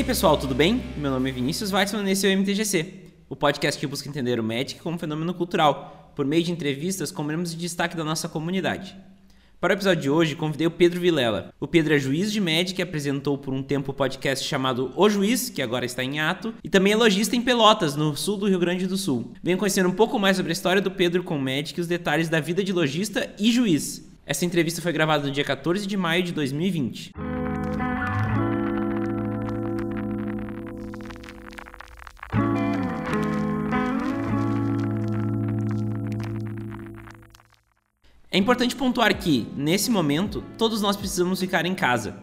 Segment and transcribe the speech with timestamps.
[0.00, 0.82] Aí pessoal, tudo bem?
[0.96, 2.86] Meu nome é Vinícius Weitzman e esse é o MTGC,
[3.28, 7.22] o podcast que busca entender o Magic como fenômeno cultural, por meio de entrevistas com
[7.22, 8.96] membros de destaque da nossa comunidade.
[9.60, 11.52] Para o episódio de hoje, convidei o Pedro Vilela.
[11.60, 15.50] O Pedro é juiz de Magic, apresentou por um tempo o podcast chamado O Juiz,
[15.50, 18.58] que agora está em ato, e também é lojista em Pelotas, no sul do Rio
[18.58, 19.34] Grande do Sul.
[19.42, 21.86] Venho conhecer um pouco mais sobre a história do Pedro com o Magic e os
[21.86, 24.02] detalhes da vida de lojista e juiz.
[24.24, 27.12] Essa entrevista foi gravada no dia 14 de maio de 2020.
[38.32, 42.16] É importante pontuar que, nesse momento, todos nós precisamos ficar em casa.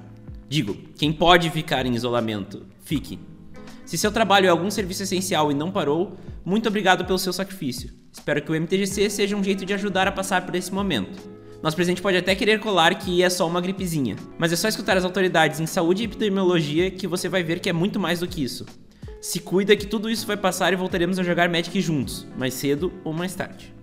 [0.47, 3.19] Digo, quem pode ficar em isolamento, fique.
[3.85, 7.89] Se seu trabalho é algum serviço essencial e não parou, muito obrigado pelo seu sacrifício.
[8.09, 11.19] Espero que o MTGC seja um jeito de ajudar a passar por esse momento.
[11.61, 14.95] Nosso presidente pode até querer colar que é só uma gripezinha, mas é só escutar
[14.95, 18.27] as autoridades em saúde e epidemiologia que você vai ver que é muito mais do
[18.29, 18.65] que isso.
[19.19, 22.93] Se cuida que tudo isso vai passar e voltaremos a jogar Magic juntos, mais cedo
[23.03, 23.76] ou mais tarde.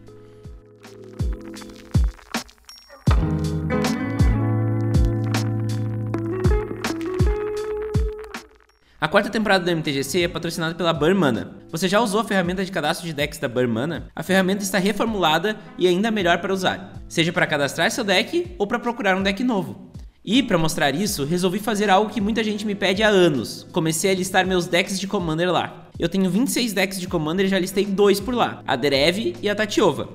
[9.04, 11.58] A quarta temporada do MTGC é patrocinada pela Burmana.
[11.70, 14.10] Você já usou a ferramenta de cadastro de decks da Burmana?
[14.16, 18.66] A ferramenta está reformulada e ainda melhor para usar, seja para cadastrar seu deck ou
[18.66, 19.92] para procurar um deck novo.
[20.24, 23.66] E para mostrar isso, resolvi fazer algo que muita gente me pede há anos.
[23.72, 25.90] Comecei a listar meus decks de Commander lá.
[25.98, 29.50] Eu tenho 26 decks de Commander e já listei dois por lá, a Derev e
[29.50, 30.08] a Tatiova.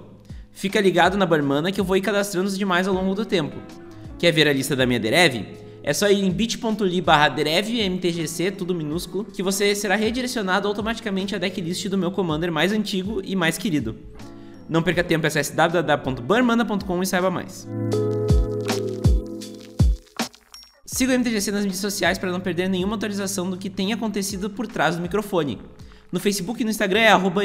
[0.51, 3.55] Fica ligado na Burmana que eu vou ir cadastrando os demais ao longo do tempo.
[4.17, 5.68] Quer ver a lista da minha Derev?
[5.81, 11.37] É só ir em bit.ly barra mtgc, tudo minúsculo, que você será redirecionado automaticamente à
[11.37, 13.95] decklist do meu Commander mais antigo e mais querido.
[14.67, 17.67] Não perca tempo, acesse www.burmana.com e saiba mais.
[20.85, 24.49] Siga o MTGC nas mídias sociais para não perder nenhuma atualização do que tem acontecido
[24.49, 25.59] por trás do microfone.
[26.11, 27.41] No Facebook e no Instagram é arroba.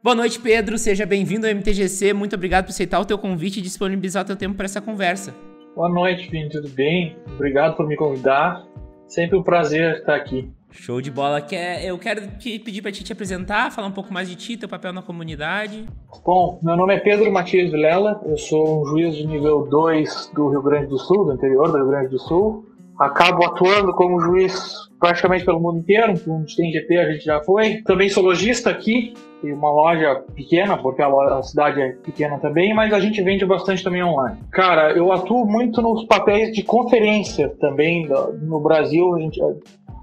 [0.02, 0.76] Boa noite, Pedro.
[0.78, 2.12] Seja bem-vindo ao MTGC.
[2.12, 5.32] Muito obrigado por aceitar o teu convite e disponibilizar o teu tempo para essa conversa.
[5.76, 6.50] Boa noite, Vini.
[6.50, 7.16] Tudo bem?
[7.34, 8.66] Obrigado por me convidar.
[9.06, 10.50] Sempre um prazer estar aqui.
[10.72, 11.40] Show de bola.
[11.40, 14.56] Quer, eu quero te pedir para ti te apresentar, falar um pouco mais de ti,
[14.56, 15.86] teu papel na comunidade.
[16.24, 20.48] Bom, meu nome é Pedro Matias Vilela, eu sou um juiz de nível 2 do
[20.48, 22.66] Rio Grande do Sul, do interior do Rio Grande do Sul.
[22.98, 27.82] Acabo atuando como juiz praticamente pelo mundo inteiro, onde tem GP a gente já foi.
[27.82, 32.38] Também sou lojista aqui, tem uma loja pequena, porque a, loja, a, cidade é pequena
[32.38, 34.38] também, mas a gente vende bastante também online.
[34.52, 38.08] Cara, eu atuo muito nos papéis de conferência também
[38.40, 39.40] no Brasil, a gente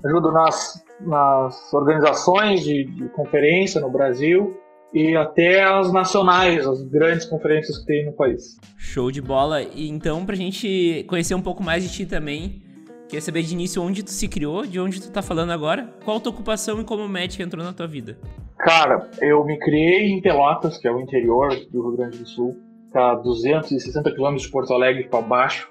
[0.05, 4.57] ajudo nas, nas organizações de, de conferência no Brasil
[4.93, 8.57] e até as nacionais, as grandes conferências que tem no país.
[8.77, 9.61] Show de bola.
[9.61, 12.61] E então, pra gente conhecer um pouco mais de ti também,
[13.07, 16.17] queria saber de início onde tu se criou, de onde tu tá falando agora, qual
[16.17, 18.17] a tua ocupação e como médico entrou na tua vida?
[18.57, 22.57] Cara, eu me criei em Pelotas, que é o interior do Rio Grande do Sul,
[22.91, 25.69] tá a 260 quilômetros de Porto Alegre para baixo,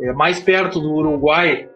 [0.00, 1.68] é mais perto do Uruguai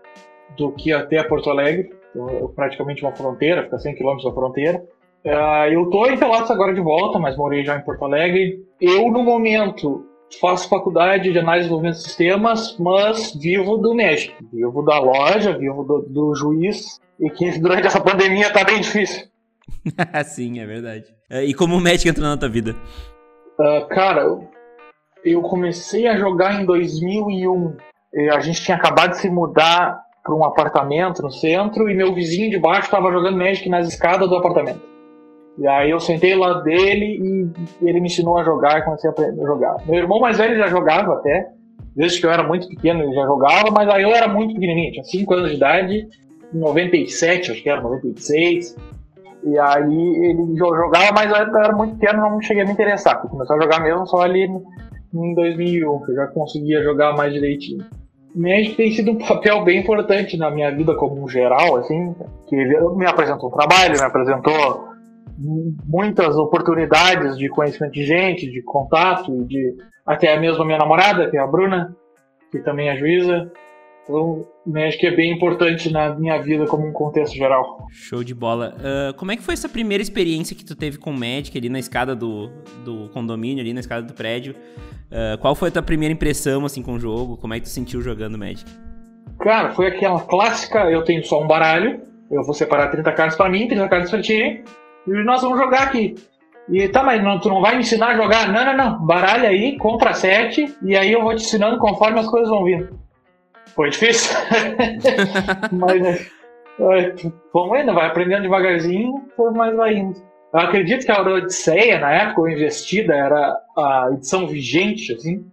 [0.57, 4.85] do que até Porto Alegre, é praticamente uma fronteira, fica 100 km da fronteira.
[5.25, 8.61] Uh, eu tô em Pelotas agora de volta, mas morei já em Porto Alegre.
[8.81, 10.05] Eu, no momento,
[10.41, 14.35] faço faculdade de análise e desenvolvimento de sistemas, mas vivo do México.
[14.53, 19.27] Vivo da loja, vivo do, do juiz, e que durante essa pandemia tá bem difícil.
[20.27, 21.07] Sim, é verdade.
[21.31, 22.75] É, e como o Magic entrou na tua vida?
[23.59, 24.27] Uh, cara,
[25.25, 27.77] eu comecei a jogar em 2001.
[28.33, 32.51] A gente tinha acabado de se mudar para um apartamento no centro e meu vizinho
[32.51, 34.81] de baixo estava jogando Magic nas escadas do apartamento.
[35.59, 37.19] E aí eu sentei lá dele
[37.83, 39.77] e ele me ensinou a jogar e comecei a jogar.
[39.87, 41.51] Meu irmão mais velho já jogava até,
[41.95, 44.93] desde que eu era muito pequeno ele já jogava, mas aí eu era muito pequenininho,
[44.93, 46.09] tinha 5 anos de idade,
[46.55, 48.77] em 97, acho que era 96.
[49.45, 53.21] E aí ele jogava, mas eu era muito pequeno, não cheguei a me interessar.
[53.23, 54.45] Começou a jogar mesmo só ali
[55.13, 57.85] em 2001, que eu já conseguia jogar mais direitinho.
[58.35, 62.15] Magic tem sido um papel bem importante na minha vida como um geral, assim,
[62.49, 62.57] que
[62.97, 64.93] me apresentou trabalho, me apresentou
[65.87, 69.75] muitas oportunidades de conhecimento de gente, de contato, de
[70.07, 71.95] até mesmo a minha namorada, que é a Bruna,
[72.51, 73.51] que também é juíza.
[74.05, 74.45] Então,
[74.87, 77.87] acho que é bem importante na minha vida como um contexto geral.
[77.91, 78.75] Show de bola.
[78.79, 81.69] Uh, como é que foi essa primeira experiência que tu teve com o Magic ali
[81.69, 82.51] na escada do,
[82.85, 84.55] do condomínio, ali na escada do prédio?
[85.11, 87.37] Uh, qual foi a tua primeira impressão assim com o jogo?
[87.37, 88.69] Como é que tu sentiu jogando Magic?
[89.39, 92.01] Cara, foi aquela clássica, eu tenho só um baralho,
[92.31, 94.65] eu vou separar 30 cartas para mim, 30 cartas para ti,
[95.07, 96.15] e nós vamos jogar aqui.
[96.69, 98.53] E tá, mas não, tu não vai me ensinar a jogar?
[98.53, 99.05] Não, não, não.
[99.05, 103.02] Baralha aí, compra sete, e aí eu vou te ensinando conforme as coisas vão vindo.
[103.75, 104.37] Foi difícil.
[105.73, 106.31] mas
[107.53, 109.13] vamos indo, vai aprendendo devagarzinho,
[109.55, 110.33] mas vai indo.
[110.53, 115.47] Eu acredito que a Odisseia, na época, investida, era a edição vigente, assim.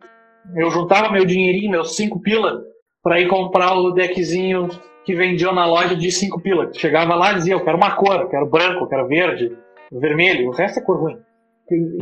[0.55, 2.61] Eu juntava meu dinheirinho, meus cinco pila,
[3.01, 4.67] para ir comprar o deckzinho
[5.05, 6.69] que vendiam na loja de cinco pila.
[6.73, 9.55] Chegava lá e dizia, eu quero uma cor, eu quero branco, eu quero verde,
[9.91, 11.17] vermelho, o resto é cor ruim.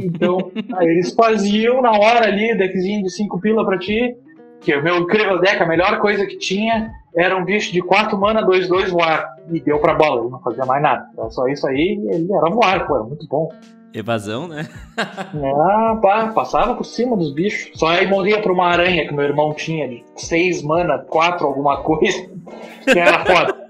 [0.01, 4.15] Então, aí eles faziam na hora ali, deckzinho de cinco pila para ti,
[4.61, 8.17] que o meu incrível deck, a melhor coisa que tinha era um bicho de 4
[8.17, 9.35] mana, 2, 2 voar.
[9.51, 11.07] E deu pra bola, ele não fazia mais nada.
[11.17, 13.49] Era só isso aí, ele era voar, pô, era muito bom.
[13.93, 14.67] Evasão, né?
[14.97, 17.71] ah, pá, passava por cima dos bichos.
[17.79, 21.81] Só aí morria pra uma aranha que meu irmão tinha, de 6 mana, 4 alguma
[21.81, 22.29] coisa,
[22.83, 23.67] que era foda.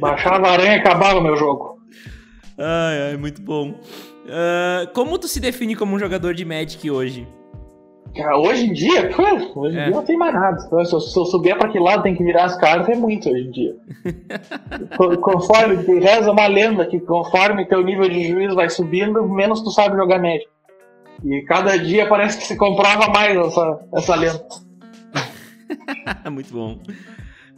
[0.00, 1.78] Baixava a aranha e acabava o meu jogo.
[2.56, 3.70] Ai, ai, muito bom.
[3.70, 7.26] Uh, como tu se define como um jogador de Magic hoje?
[8.26, 9.22] Hoje em dia, pô,
[9.62, 9.84] hoje em é.
[9.84, 10.58] dia não tem mais nada.
[10.58, 13.28] Se eu, se eu souber pra que lado tem que virar as cartas, é muito
[13.28, 13.76] hoje em dia.
[15.20, 19.96] conforme, reza uma lenda que conforme teu nível de juízo vai subindo, menos tu sabe
[19.96, 20.48] jogar médio.
[21.24, 24.46] E cada dia parece que se comprava mais essa, essa lenda.
[26.30, 26.78] muito bom.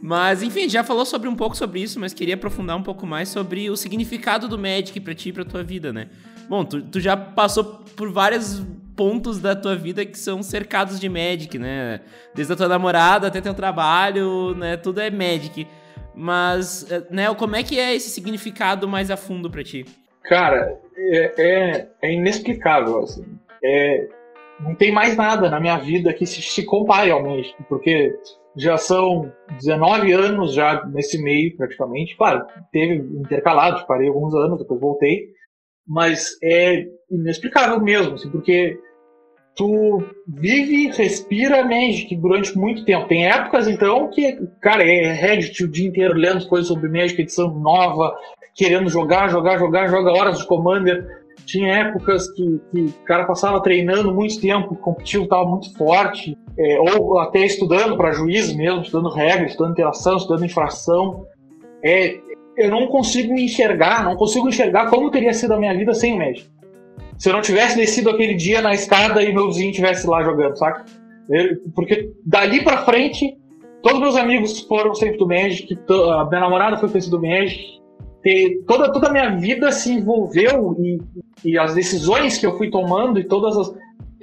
[0.01, 3.29] Mas, enfim, já falou sobre um pouco sobre isso, mas queria aprofundar um pouco mais
[3.29, 6.07] sobre o significado do Magic pra ti e pra tua vida, né?
[6.49, 7.63] Bom, tu, tu já passou
[7.95, 8.63] por vários
[9.01, 12.01] pontos da tua vida que são cercados de Magic, né?
[12.35, 14.77] Desde a tua namorada até teu trabalho, né?
[14.77, 15.67] Tudo é Magic.
[16.13, 19.87] Mas, né, como é que é esse significado mais a fundo para ti?
[20.21, 23.25] Cara, é, é, é, inexplicável, assim.
[23.63, 24.07] É,
[24.59, 28.15] não tem mais nada na minha vida que se, se compare ao Magic, porque
[28.55, 32.15] já são 19 anos já nesse meio, praticamente.
[32.15, 35.31] Claro, teve intercalados, parei alguns anos, depois voltei
[35.87, 38.79] mas é inexplicável mesmo, assim, porque
[39.55, 43.07] tu vive, respira Magic durante muito tempo.
[43.07, 47.53] Tem épocas, então, que, cara, é Reddit o dia inteiro lendo coisas sobre Magic, edição
[47.59, 48.15] nova,
[48.55, 51.21] querendo jogar, jogar, jogar, joga horas de Commander.
[51.45, 56.37] Tinha épocas que, que o cara passava treinando muito tempo, o competitivo estava muito forte,
[56.57, 61.25] é, ou até estudando para juiz mesmo, estudando regras, estudando interação, estudando infração.
[61.83, 62.15] É,
[62.57, 66.17] eu não consigo enxergar, não consigo enxergar como teria sido a minha vida sem o
[66.17, 66.47] Magic.
[67.21, 70.57] Se eu não tivesse descido aquele dia na escada e meu vizinho estivesse lá jogando,
[70.57, 70.83] saca?
[71.75, 73.37] porque dali pra frente,
[73.83, 77.79] todos meus amigos foram sempre do Magic, a minha namorada foi conhecida do Magic,
[78.65, 80.99] toda, toda a minha vida se envolveu e,
[81.45, 83.71] e as decisões que eu fui tomando e todas as.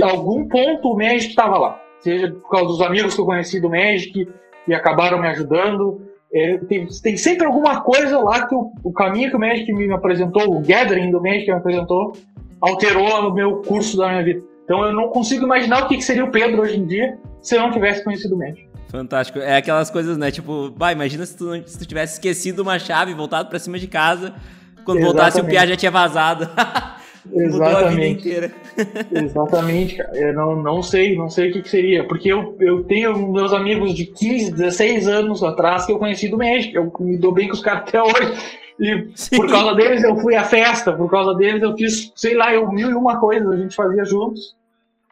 [0.02, 1.80] algum ponto o Magic estava lá.
[2.00, 4.28] Seja por causa dos amigos que eu conheci do Magic
[4.66, 6.02] e acabaram me ajudando,
[6.34, 9.92] é, tem, tem, sempre alguma coisa lá que o, o, caminho que o Magic me
[9.92, 12.12] apresentou, o gathering do Magic que me apresentou,
[12.60, 14.42] alterou o meu curso da minha vida.
[14.64, 17.56] Então eu não consigo imaginar o que, que seria o Pedro hoje em dia se
[17.56, 18.68] eu não tivesse conhecido o Magic.
[18.88, 19.38] Fantástico.
[19.38, 20.30] É aquelas coisas, né?
[20.30, 23.86] Tipo, vai, imagina se tu, se tu tivesse esquecido uma chave, voltado para cima de
[23.86, 24.34] casa,
[24.84, 25.04] quando Exatamente.
[25.04, 26.48] voltasse o Pia já tinha vazado.
[27.30, 28.28] Exatamente.
[29.12, 30.16] Exatamente, cara.
[30.16, 32.06] Eu não, não sei, não sei o que, que, seria.
[32.06, 36.38] Porque eu, eu tenho meus amigos de 15, 16 anos atrás que eu conheci do
[36.38, 36.76] México.
[36.76, 38.32] Eu me dou bem com os caras até hoje.
[38.80, 39.36] E Sim.
[39.36, 42.70] por causa deles eu fui à festa, por causa deles eu fiz, sei lá, eu
[42.70, 44.56] mil e uma coisas a gente fazia juntos.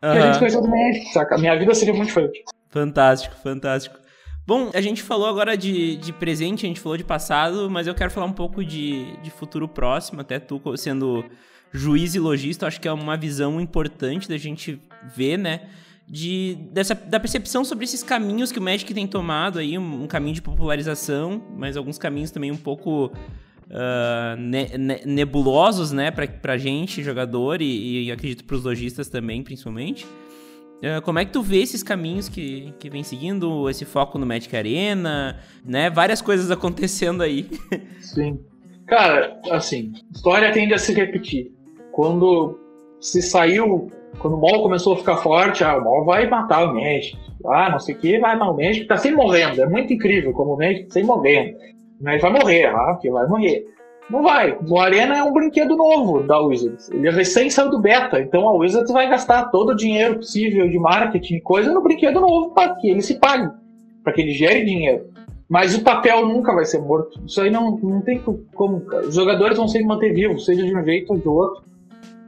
[0.02, 0.12] Uhum.
[0.12, 1.38] Que a gente conheceu do México, saca?
[1.38, 2.44] Minha vida seria muito diferente.
[2.70, 3.98] Fantástico, fantástico.
[4.46, 7.94] Bom, a gente falou agora de, de presente, a gente falou de passado, mas eu
[7.94, 11.24] quero falar um pouco de, de futuro próximo, até tu sendo
[11.72, 15.62] juiz e lojista, acho que é uma visão importante da gente ver, né?
[16.08, 20.06] De, dessa, da percepção sobre esses caminhos que o Magic tem tomado aí, um, um
[20.06, 23.10] caminho de popularização, mas alguns caminhos também um pouco
[23.70, 29.42] uh, ne, ne, nebulosos, né, pra, pra gente, jogador, e, e acredito pros lojistas também,
[29.42, 30.06] principalmente.
[30.76, 34.26] Uh, como é que tu vê esses caminhos que, que vem seguindo, esse foco no
[34.26, 35.88] Magic Arena, né?
[35.88, 37.48] Várias coisas acontecendo aí.
[38.00, 38.38] Sim.
[38.86, 41.50] Cara, assim, história tende a se repetir.
[41.92, 42.60] Quando
[43.00, 46.74] se saiu, quando o Mol começou a ficar forte, ah, o Mol vai matar o
[46.74, 47.16] Magic.
[47.46, 49.62] Ah, não sei o que, vai matar o Magic, tá sempre morrendo.
[49.62, 51.56] É muito incrível como o Magic tá sempre morrendo.
[52.00, 53.64] Mas vai morrer, ah, que vai morrer.
[54.08, 54.56] Não vai.
[54.68, 56.88] O Arena é um brinquedo novo da Wizards.
[56.90, 60.78] Ele recém saiu do beta, então a Wizards vai gastar todo o dinheiro possível de
[60.78, 63.50] marketing e coisa no brinquedo novo para que ele se pague,
[64.04, 65.10] para que ele gere dinheiro.
[65.48, 67.20] Mas o papel nunca vai ser morto.
[67.26, 68.20] Isso aí não, não tem
[68.54, 68.82] como.
[69.06, 71.64] Os jogadores vão sempre manter vivos, seja de um jeito ou de outro,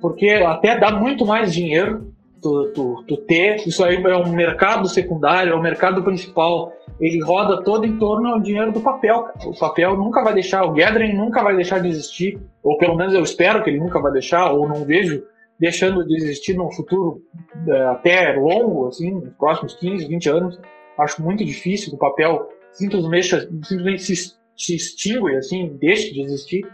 [0.01, 3.57] porque até dá muito mais dinheiro tu, tu, tu ter.
[3.67, 6.73] Isso aí é um mercado secundário, é o um mercado principal.
[7.01, 9.29] Ele roda todo em torno do dinheiro do papel.
[9.45, 13.15] O papel nunca vai deixar, o Gathering nunca vai deixar de existir, ou pelo menos
[13.15, 15.23] eu espero que ele nunca vai deixar, ou não vejo
[15.59, 17.23] deixando de existir no futuro
[17.67, 20.61] é, até longo, assim, nos próximos 15, 20 anos.
[20.99, 23.29] Acho muito difícil que o papel simplesmente,
[23.65, 26.67] simplesmente se, se extingue, assim, deixe de existir.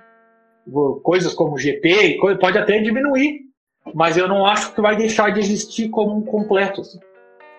[1.02, 3.40] Coisas como GP, pode até diminuir,
[3.92, 6.80] mas eu não acho que vai deixar de existir como um completo.
[6.80, 6.98] Assim.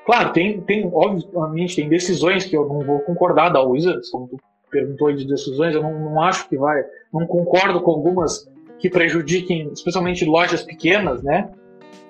[0.06, 4.38] Claro, tem, tem, obviamente, tem decisões que eu não vou concordar da Wizards, como tu
[4.70, 9.72] perguntou de decisões, eu não, não acho que vai, não concordo com algumas que prejudiquem,
[9.72, 11.50] especialmente lojas pequenas, né?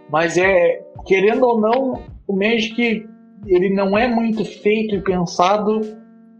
[0.10, 3.08] Mas é, querendo ou não, o Magic
[3.46, 5.82] ele não é muito feito e pensado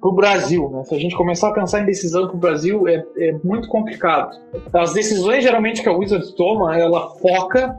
[0.06, 0.84] para o Brasil, né?
[0.84, 4.38] Se a gente começar a pensar em decisão para o Brasil, é, é muito complicado.
[4.72, 7.76] As decisões geralmente que a Wizards toma, ela foca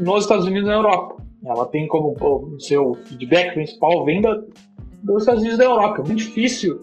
[0.00, 1.22] nos Estados Unidos e na Europa.
[1.44, 4.40] Ela tem como o seu feedback principal vem da,
[5.02, 6.00] dos Estados Unidos e da Europa.
[6.00, 6.80] É muito difícil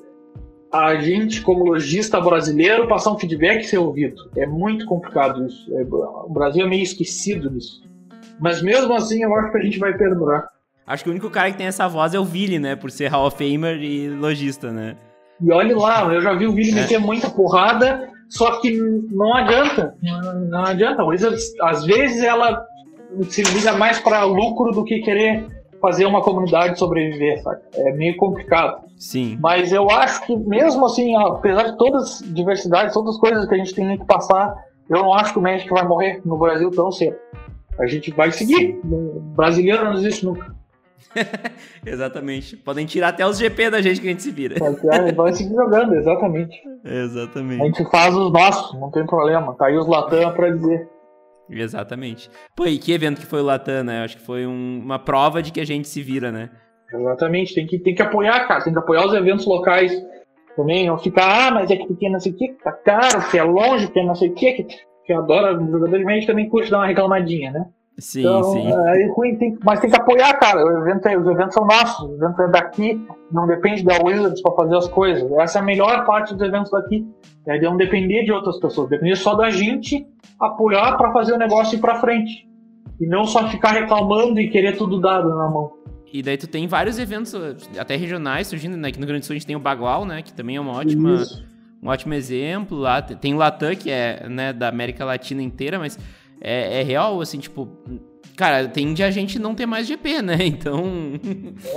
[0.71, 4.29] a gente, como lojista brasileiro, passar um feedback e ser ouvido.
[4.35, 5.75] É muito complicado isso.
[5.75, 7.81] É, o Brasil é meio esquecido nisso.
[8.39, 10.47] Mas mesmo assim, eu acho que a gente vai perdurar.
[10.87, 12.75] Acho que o único cara que tem essa voz é o Vili, né?
[12.75, 14.95] Por ser Hall of Famer e lojista, né?
[15.41, 16.75] E olha lá, eu já vi o Vili é.
[16.75, 18.77] meter muita porrada, só que
[19.11, 19.95] não adianta.
[20.49, 21.03] Não, adianta.
[21.63, 22.63] Às vezes ela
[23.29, 25.47] se liga mais para lucro do que querer
[25.81, 27.61] fazer uma comunidade sobreviver, sabe?
[27.73, 28.85] É meio complicado.
[28.97, 29.37] Sim.
[29.41, 33.55] Mas eu acho que mesmo assim, apesar de todas as diversidades, todas as coisas que
[33.55, 34.55] a gente tem que passar,
[34.89, 37.17] eu não acho que o México vai morrer no Brasil tão cedo.
[37.79, 38.79] A gente vai seguir.
[38.85, 40.55] O brasileiro não existe nunca.
[41.85, 42.57] exatamente.
[42.57, 44.55] Podem tirar até os GP da gente que a gente se vira.
[45.15, 46.61] Vai seguir jogando, exatamente.
[46.83, 47.61] Exatamente.
[47.61, 49.55] A gente faz os nossos, não tem problema.
[49.55, 50.89] Tá aí os Latam pra dizer.
[51.49, 52.29] Exatamente.
[52.55, 54.03] Pô, e que evento que foi o Latam, né?
[54.03, 56.49] Acho que foi um, uma prova de que a gente se vira, né?
[56.93, 58.63] Exatamente, tem que, tem que apoiar, cara.
[58.63, 59.91] Tem que apoiar os eventos locais
[60.55, 60.87] também.
[60.87, 63.43] Não ficar, ah, mas é que pequeno não sei o que, tá caro, que é
[63.43, 64.67] longe, que é não sei o que, que,
[65.05, 67.65] que adora, jogador de médio também curte dar uma reclamadinha, né?
[67.97, 68.67] Sim, então, sim.
[68.67, 70.65] É, ruim, tem, mas tem que apoiar, cara.
[70.65, 74.41] O evento é, os eventos são nossos, o evento é daqui, não depende da Wizards
[74.41, 75.31] para fazer as coisas.
[75.39, 77.05] Essa é a melhor parte dos eventos daqui.
[77.47, 80.05] É de não depender de outras pessoas, depender só da gente
[80.39, 82.47] apoiar para fazer o negócio ir para frente.
[82.99, 85.71] E não só ficar reclamando e querer tudo dado na mão.
[86.11, 87.33] E daí tu tem vários eventos,
[87.77, 88.87] até regionais, surgindo, né?
[88.89, 90.21] Aqui no Grande do Sul a gente tem o Bagual, né?
[90.21, 91.23] Que também é uma ótima,
[91.83, 92.77] um ótimo exemplo.
[92.77, 95.99] Lá tem o Latam, que é né, da América Latina inteira, mas
[96.41, 97.67] é, é real, assim, tipo.
[98.37, 100.37] Cara, tende a gente não ter mais GP, né?
[100.45, 100.83] Então.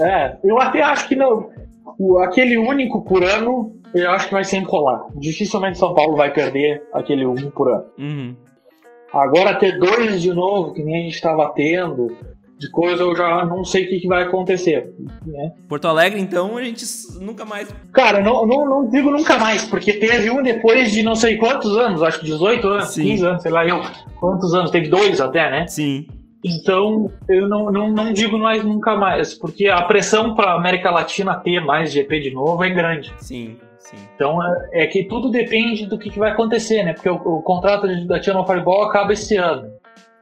[0.00, 1.50] É, eu até acho que não.
[1.98, 5.06] O, aquele único por ano, eu acho que vai sempre rolar.
[5.16, 7.86] Dificilmente São Paulo vai perder aquele um por ano.
[7.98, 8.36] Uhum.
[9.12, 12.14] Agora ter dois de novo, que nem a gente estava tendo,
[12.58, 14.92] de coisa eu já não sei o que, que vai acontecer.
[15.24, 15.52] Né?
[15.68, 16.84] Porto Alegre, então, a gente
[17.20, 17.68] nunca mais.
[17.92, 21.76] Cara, não, não, não digo nunca mais, porque teve um depois de não sei quantos
[21.76, 23.02] anos, acho que 18 anos, Sim.
[23.02, 23.80] 15 anos, sei lá eu.
[24.18, 24.70] Quantos anos?
[24.70, 25.66] Teve dois até, né?
[25.68, 26.06] Sim.
[26.44, 31.34] Então, eu não, não, não digo mais nunca mais, porque a pressão para América Latina
[31.36, 33.12] ter mais GP de novo é grande.
[33.18, 33.56] Sim.
[33.78, 33.96] Sim.
[34.14, 36.92] Então é, é que tudo depende do que, que, vai acontecer, né?
[36.92, 39.72] Porque o, o contrato da Channel Fireball acaba esse ano.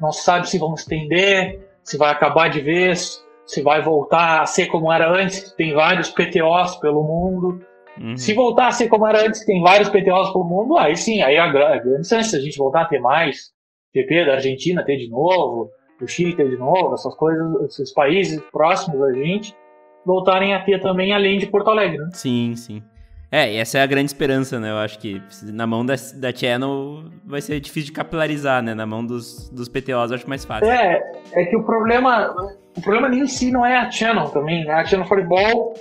[0.01, 4.47] Não se sabe se vão estender, se vai acabar de vez, se vai voltar a
[4.47, 7.65] ser como era antes, tem vários PTOs pelo mundo.
[7.99, 8.17] Uhum.
[8.17, 11.39] Se voltar a ser como era antes, tem vários PTOs pelo mundo, aí sim, aí
[11.39, 13.53] a grande chance de a gente voltar a ter mais
[13.95, 18.43] GP da Argentina ter de novo, do Chile ter de novo, essas coisas, esses países
[18.53, 19.57] próximos a gente,
[20.05, 22.11] voltarem a ter também, além de Porto Alegre, né?
[22.13, 22.83] Sim, sim.
[23.31, 24.71] É, e essa é a grande esperança, né?
[24.71, 28.75] Eu acho que na mão da, da Channel vai ser difícil de capilarizar, né?
[28.75, 30.71] Na mão dos, dos PTOs eu acho mais fácil.
[30.71, 31.03] É,
[31.33, 32.35] é que o problema,
[32.77, 34.75] o problema em si não é a Channel também, né?
[34.75, 35.75] A Channel Football,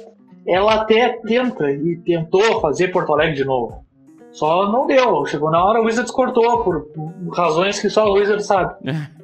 [0.47, 3.85] ela até tenta e tentou fazer Porto Alegre de novo.
[4.31, 5.25] Só não deu.
[5.25, 6.89] Chegou na hora, o Wizards cortou, por
[7.33, 8.75] razões que só o Wizards sabe.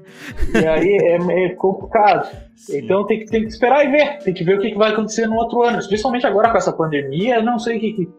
[0.54, 2.28] e aí é, é complicado.
[2.56, 2.80] Sim.
[2.80, 4.20] Então tem que, tem que esperar e ver.
[4.20, 5.80] Tem que ver o que, que vai acontecer no outro ano.
[5.80, 8.10] Especialmente agora com essa pandemia, não sei o que,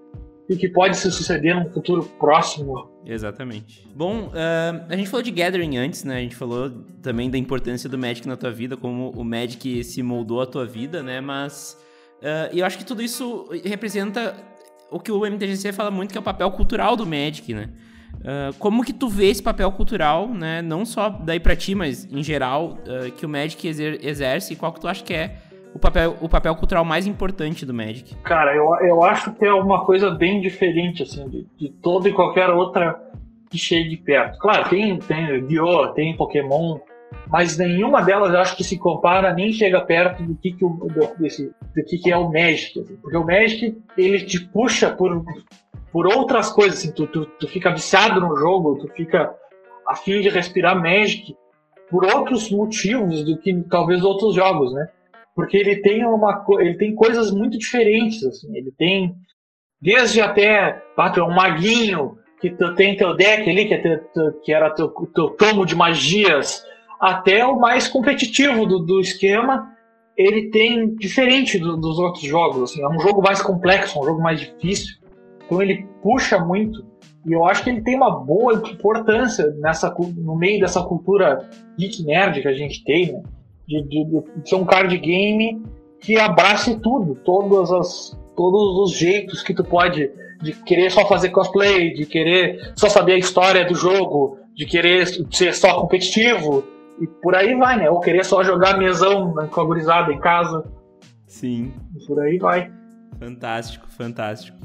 [0.48, 2.90] que, que pode se suceder num futuro próximo.
[3.04, 3.86] Exatamente.
[3.94, 6.18] Bom, uh, a gente falou de Gathering antes, né?
[6.18, 6.70] A gente falou
[7.02, 10.64] também da importância do Magic na tua vida, como o Magic se moldou a tua
[10.64, 11.20] vida, né?
[11.20, 11.76] Mas
[12.20, 14.34] uh, eu acho que tudo isso representa
[14.90, 17.70] o que o MTGC fala muito, que é o papel cultural do Magic, né?
[18.22, 20.62] Uh, como que tu vê esse papel cultural, né?
[20.62, 24.56] Não só daí pra ti, mas em geral, uh, que o Magic exer exerce e
[24.56, 25.36] qual que tu acha que é
[25.74, 28.14] o papel, o papel cultural mais importante do Magic?
[28.22, 32.12] Cara, eu, eu acho que é uma coisa bem diferente, assim, de, de toda e
[32.12, 33.00] qualquer outra
[33.50, 34.38] que chegue perto.
[34.38, 36.78] Claro, tem, tem Dio, tem Pokémon,
[37.28, 40.70] mas nenhuma delas eu acho que se compara nem chega perto do que, que, o,
[40.70, 42.80] do, desse, do que, que é o Magic.
[42.80, 42.96] Assim.
[42.96, 45.24] Porque o Magic, ele te puxa por,
[45.92, 49.34] por outras coisas, assim, tu, tu, tu fica viciado no jogo, tu fica
[49.86, 51.36] a fim de respirar Magic
[51.90, 54.88] por outros motivos do que talvez outros jogos, né?
[55.34, 59.14] Porque ele tem uma ele tem coisas muito diferentes, assim, ele tem
[59.80, 64.52] desde até ah, um maguinho que tu tem teu deck ali que, é teu, que
[64.52, 66.64] era teu, teu tomo de magias
[67.00, 69.68] até o mais competitivo do, do esquema,
[70.16, 72.70] ele tem diferente do, dos outros jogos.
[72.70, 75.01] Assim, é um jogo mais complexo, um jogo mais difícil.
[75.46, 76.84] Então ele puxa muito.
[77.26, 82.04] E eu acho que ele tem uma boa importância nessa, no meio dessa cultura geek
[82.04, 83.22] nerd que a gente tem, né?
[83.66, 85.62] de, de, de ser um card game
[86.00, 90.10] que abrace tudo, todas as, todos os jeitos que tu pode
[90.42, 95.06] de querer só fazer cosplay, de querer só saber a história do jogo, de querer
[95.30, 96.64] ser só competitivo,
[97.00, 97.88] e por aí vai, né?
[97.88, 100.64] Ou querer só jogar mesão com a gurizada em casa.
[101.26, 101.72] Sim.
[101.96, 102.70] E por aí vai.
[103.18, 104.58] Fantástico, fantástico.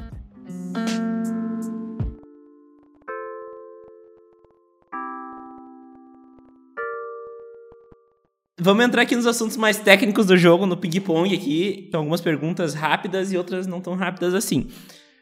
[8.60, 11.86] Vamos entrar aqui nos assuntos mais técnicos do jogo, no ping-pong aqui.
[11.88, 14.68] Então, algumas perguntas rápidas e outras não tão rápidas assim.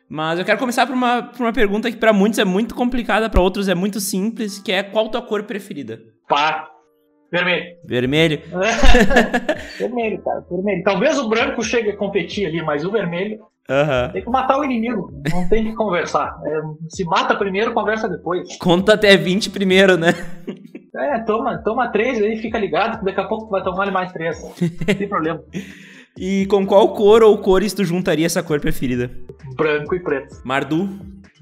[0.09, 3.29] Mas eu quero começar por uma, por uma pergunta que para muitos é muito complicada,
[3.29, 6.01] para outros é muito simples, que é qual tua cor preferida?
[6.27, 6.74] Pá,
[7.35, 7.65] Vermelho.
[7.83, 8.41] Vermelho?
[9.77, 10.45] vermelho, cara.
[10.49, 10.83] Vermelho.
[10.83, 13.39] Talvez o branco chegue a competir ali, mas o vermelho.
[13.69, 14.11] Uhum.
[14.13, 15.11] Tem que matar o inimigo.
[15.31, 16.37] Não tem que conversar.
[16.45, 18.57] É, se mata primeiro, conversa depois.
[18.57, 20.13] Conta até 20 primeiro, né?
[20.95, 24.13] É, toma, toma três aí, fica ligado, que daqui a pouco tu vai tomar mais
[24.13, 24.41] três.
[24.41, 25.41] Não tem problema.
[26.17, 29.11] E com qual cor ou cores tu juntaria essa cor preferida?
[29.57, 30.41] Branco e preto.
[30.45, 30.87] Mardu?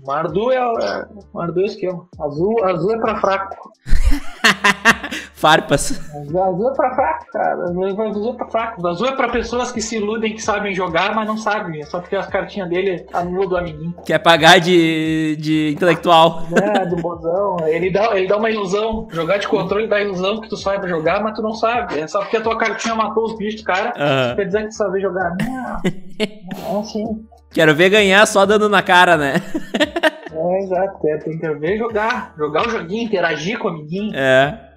[0.05, 2.05] Mardu é, é, Mardu é o esquema.
[2.19, 3.71] Azul, azul é pra fraco.
[5.33, 5.99] Farpas.
[6.13, 7.63] Azul é pra fraco, cara.
[7.63, 8.87] Azul é pra fraco.
[8.87, 11.81] Azul é pra pessoas que se iludem que sabem jogar, mas não sabem.
[11.81, 13.93] É só porque as cartinhas dele anulam do amiguinho.
[14.05, 16.43] Quer pagar de, de intelectual.
[16.61, 17.57] É, do bozão.
[17.65, 19.07] Ele dá, ele dá uma ilusão.
[19.11, 21.99] Jogar de controle dá ilusão que tu sabe jogar, mas tu não sabe.
[21.99, 23.93] É só porque a tua cartinha matou os bichos, cara.
[23.97, 24.35] Uhum.
[24.35, 25.35] Quer dizer que tu sabe jogar.
[25.41, 25.81] Não,
[26.71, 27.25] não é assim.
[27.53, 29.35] Quero ver ganhar só dando na cara, né?
[30.63, 31.07] Exato.
[31.07, 32.33] É, tem que ver jogar.
[32.37, 34.15] Jogar o joguinho, interagir com o amiguinho.
[34.15, 34.69] É.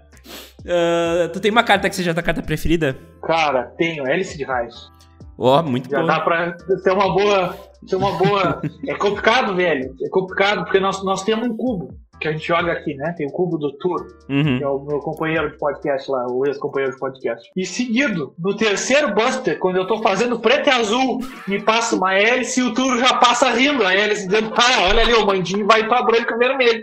[0.60, 2.96] Uh, tu tem uma carta que seja a tua carta preferida?
[3.22, 4.06] Cara, tenho.
[4.06, 4.90] Hélice de raios.
[5.38, 6.06] Ó, oh, muito Já bom.
[6.06, 7.56] dá pra ter uma boa.
[7.88, 8.60] Ter uma boa.
[8.88, 9.94] é complicado, velho.
[10.02, 13.14] É complicado porque nós, nós temos um cubo que a gente joga aqui, né?
[13.16, 14.58] Tem o Cubo do Tour, uhum.
[14.58, 17.50] que é o meu companheiro de podcast lá, o ex-companheiro de podcast.
[17.56, 22.14] E seguido, no terceiro Buster, quando eu tô fazendo preto e azul, me passa uma
[22.14, 23.84] hélice e o Tour já passa rindo.
[23.84, 26.82] A hélice dizendo, ah, olha ali, o mandinho vai pra branco e vermelho.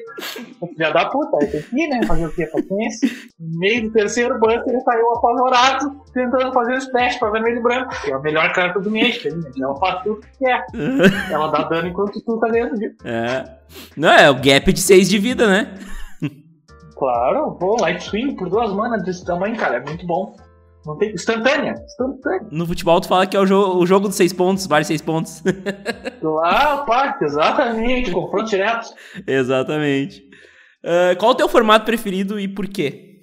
[0.76, 2.06] Filha da puta, aí tem que ir, né?
[2.06, 2.46] Fazer o quê?
[2.48, 3.10] Paciência.
[3.40, 7.64] No meio do terceiro Buster, ele saiu apavorado, tentando fazer o splash pra vermelho e
[7.64, 9.52] branco, que é a melhor carta do Magic, né?
[9.60, 10.66] Ela faz tudo que quer.
[11.32, 12.96] Ela dá dano enquanto tu tá dentro disso.
[13.04, 13.64] É.
[13.98, 15.74] Não, é o gap de 6 de vida, né?
[16.98, 20.36] Claro, pô, Light Swing por duas manas desse tamanho, cara, é muito bom.
[20.86, 21.14] Não tem...
[21.14, 22.48] Instantânea, instantânea.
[22.52, 25.02] No futebol tu fala que é o, jo o jogo dos seis pontos, vários seis
[25.02, 25.42] pontos.
[26.24, 28.88] Claro, pá, exatamente, confronto direto.
[29.28, 30.22] exatamente.
[30.82, 33.20] Uh, qual o teu formato preferido e por quê?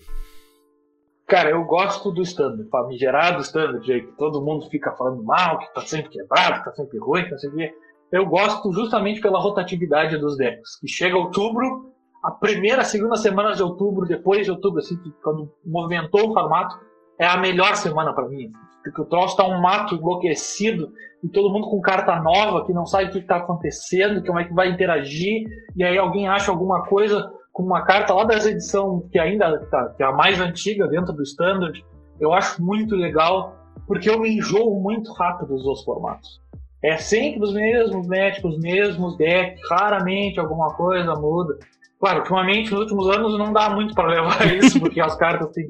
[1.26, 5.80] Cara, eu gosto do standard, famigerado standard, que todo mundo fica falando mal, que tá
[5.80, 7.72] sempre quebrado, que tá sempre ruim, que tá sempre
[8.12, 10.78] eu gosto justamente pela rotatividade dos decks.
[10.80, 11.89] Que chega outubro,
[12.22, 16.78] a primeira, segunda semana de outubro, depois de outubro, assim, quando movimentou o formato,
[17.18, 18.50] é a melhor semana para mim.
[18.82, 22.86] Porque o troço tá um mato enlouquecido e todo mundo com carta nova que não
[22.86, 25.44] sabe o que está acontecendo, como é que vai interagir,
[25.76, 29.92] e aí alguém acha alguma coisa com uma carta lá das edição que ainda tá,
[29.96, 31.84] que é a mais antiga dentro do standard.
[32.18, 33.54] Eu acho muito legal,
[33.86, 36.40] porque eu me enjoo muito rápido dos formatos.
[36.82, 41.58] É sempre os mesmos médicos, os mesmos decks, raramente alguma coisa muda.
[42.00, 45.66] Claro, ultimamente, nos últimos anos, não dá muito para levar isso, porque as cartas têm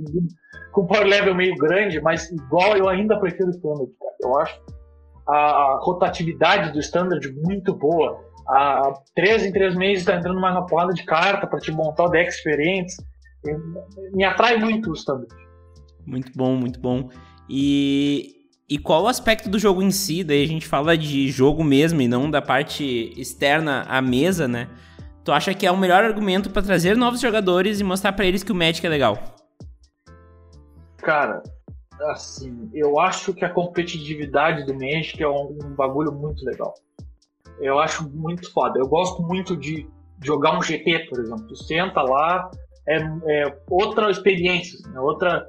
[0.70, 4.14] com power level meio grande, mas igual eu ainda prefiro o Standard, cara.
[4.22, 4.60] Eu acho
[5.28, 8.20] a, a rotatividade do Standard muito boa.
[8.48, 12.08] A, três em três meses está entrando mais uma porrada de carta para te montar
[12.08, 12.96] decks diferentes.
[14.12, 15.34] Me atrai muito o Standard.
[16.06, 17.08] Muito bom, muito bom.
[17.48, 18.36] E
[18.70, 20.22] e qual o aspecto do jogo em si?
[20.22, 24.68] Daí a gente fala de jogo mesmo e não da parte externa à mesa, né?
[25.24, 28.42] Tu acha que é o melhor argumento para trazer novos jogadores e mostrar para eles
[28.42, 29.18] que o Magic é legal?
[30.98, 31.42] Cara,
[32.10, 36.74] assim, eu acho que a competitividade do Magic é um, um bagulho muito legal.
[37.60, 38.78] Eu acho muito foda.
[38.78, 39.86] Eu gosto muito de
[40.22, 41.46] jogar um GP, por exemplo.
[41.46, 42.50] Tu senta lá,
[42.88, 45.00] é, é outra experiência, né?
[45.00, 45.46] outra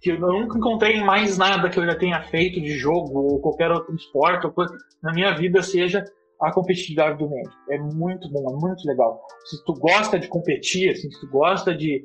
[0.00, 3.70] que eu nunca encontrei mais nada que eu já tenha feito de jogo ou qualquer
[3.70, 6.04] outro esporte ou coisa na minha vida seja
[6.40, 7.56] a competitividade do Magic.
[7.70, 9.20] É muito bom, é muito legal.
[9.44, 12.04] Se tu gosta de competir, assim, se tu gosta de,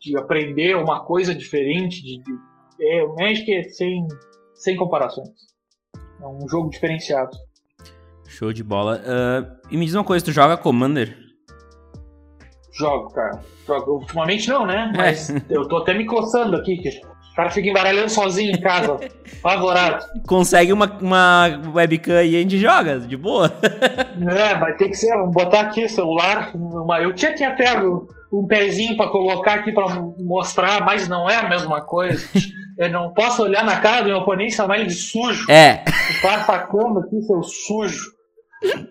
[0.00, 2.32] de aprender uma coisa diferente, de, de
[2.82, 4.06] é, o Magic é sem,
[4.54, 5.28] sem comparações.
[6.20, 7.36] É um jogo diferenciado.
[8.28, 9.00] Show de bola.
[9.00, 11.16] Uh, e me diz uma coisa, tu joga Commander?
[12.72, 13.42] Jogo, cara.
[13.66, 13.92] Jogo.
[13.92, 14.92] Ultimamente não, né?
[14.96, 15.42] Mas é.
[15.50, 16.88] eu tô até me coçando aqui, que
[17.32, 18.98] o cara fica embaralhando sozinho em casa,
[19.40, 20.04] favorado.
[20.26, 23.52] Consegue uma, uma webcam e a gente joga, de boa.
[24.20, 26.50] É, vai ter que ser, vamos botar aqui o celular.
[26.54, 27.72] Uma, eu tinha que até
[28.30, 29.88] um pezinho para colocar aqui para
[30.18, 32.22] mostrar, mas não é a mesma coisa.
[32.78, 35.50] Eu não posso olhar na cara do meu oponente e chamar ele de sujo.
[35.50, 35.84] É.
[36.16, 38.06] O cara atacando aqui, seu sujo.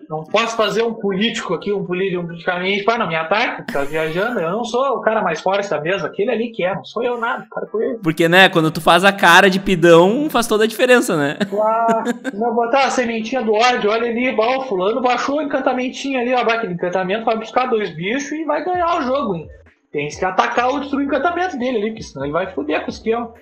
[0.08, 3.84] Não posso fazer um político aqui, um político, um politicamente, para não me ataca, tá
[3.84, 4.40] viajando.
[4.40, 7.02] Eu não sou o cara mais forte da mesa, aquele ali que é, não sou
[7.02, 7.98] eu nada, cara com ele.
[7.98, 11.38] Porque, né, quando tu faz a cara de pidão, faz toda a diferença, né?
[11.48, 12.02] Claro,
[12.34, 16.40] não botar a sementinha do ódio, olha ali, ó, fulano baixou o encantamentinho ali, ó,
[16.40, 19.48] aquele encantamento vai buscar dois bichos e vai ganhar o jogo, hein?
[19.92, 22.86] Tem que atacar ou destruir o encantamento dele ali, porque senão ele vai foder com
[22.86, 23.32] o esquema.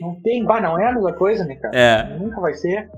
[0.00, 1.76] não tem, vai, não é a mesma coisa, né, cara?
[1.76, 2.18] É.
[2.18, 2.90] Nunca vai ser.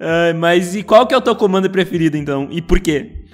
[0.00, 2.48] Uh, mas e qual que é o teu comando preferido, então?
[2.50, 3.24] E por quê?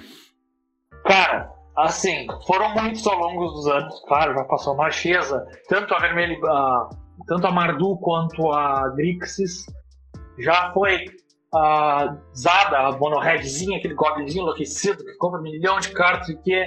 [1.05, 3.93] Cara, assim, foram muitos ao longo dos anos.
[4.07, 6.89] Claro, já passou Marchesa, tanto a Vermelha, uh,
[7.27, 9.65] tanto a Mardu quanto a Grixis.
[10.39, 11.05] Já foi
[11.53, 16.65] a Zada, a Monoheadzinha, aquele goblinzinho enlouquecido que compra um milhão de cartas e que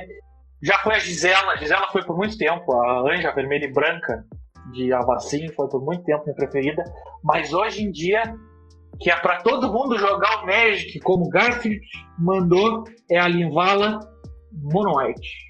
[0.62, 1.52] já foi a Gisela.
[1.52, 4.24] A Gisela foi por muito tempo, a Anja Vermelha e Branca
[4.72, 6.84] de Avacim, foi por muito tempo minha preferida.
[7.22, 8.22] Mas hoje em dia
[9.00, 11.80] que é para todo mundo jogar o Magic, como Garfield
[12.18, 14.00] mandou, é a Linvala
[14.52, 15.48] Mono White.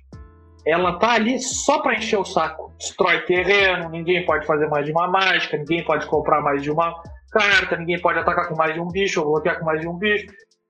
[0.67, 2.73] Ela tá ali só para encher o saco.
[2.79, 6.95] Destrói terreno, ninguém pode fazer mais de uma mágica, ninguém pode comprar mais de uma
[7.31, 9.97] carta, ninguém pode atacar com mais de um bicho, ou bloquear com mais de um
[9.97, 10.27] bicho.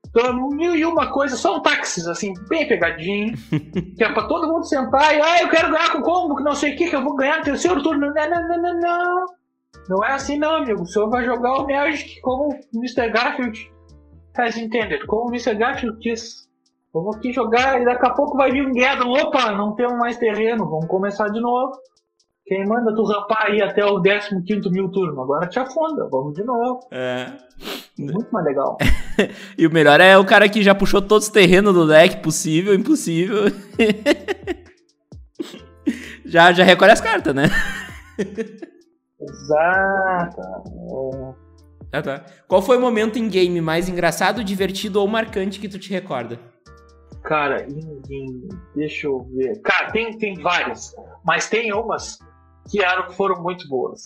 [0.09, 3.37] Então, mil e uma coisa, só um táxis, assim, bem pegadinho,
[3.97, 6.55] que é pra todo mundo sentar e, ah, eu quero ganhar com combo, que não
[6.55, 8.13] sei o que, que eu vou ganhar no terceiro turno.
[8.13, 9.38] Não, não, não, não, não.
[9.89, 10.83] Não é assim não, amigo.
[10.83, 13.11] O senhor vai jogar o Magic como o Mr.
[13.11, 13.71] Garfield
[14.35, 15.55] faz entender, como o Mr.
[15.55, 16.49] Garfield quis.
[16.93, 19.09] Vamos aqui jogar e daqui a pouco vai vir um Guedo.
[19.09, 21.73] Opa, não temos mais terreno, vamos começar de novo.
[22.47, 25.21] Quem manda tu rampar aí até o 15 mil turno?
[25.21, 26.81] Agora te afunda, vamos de novo.
[26.91, 27.27] É.
[27.99, 28.79] Muito mais legal.
[29.59, 32.75] e o melhor é o cara que já puxou todos os terrenos do deck, possível,
[32.75, 33.45] impossível.
[36.25, 37.51] já, já recolhe as cartas, né?
[39.21, 40.41] Exato.
[41.93, 42.25] Ah, tá.
[42.47, 46.39] Qual foi o momento em game mais engraçado, divertido ou marcante que tu te recorda?
[47.25, 49.61] Cara, em game, deixa eu ver.
[49.63, 52.19] Cara, tem, tem várias, mas tem umas
[52.71, 54.03] que eram, foram muito boas.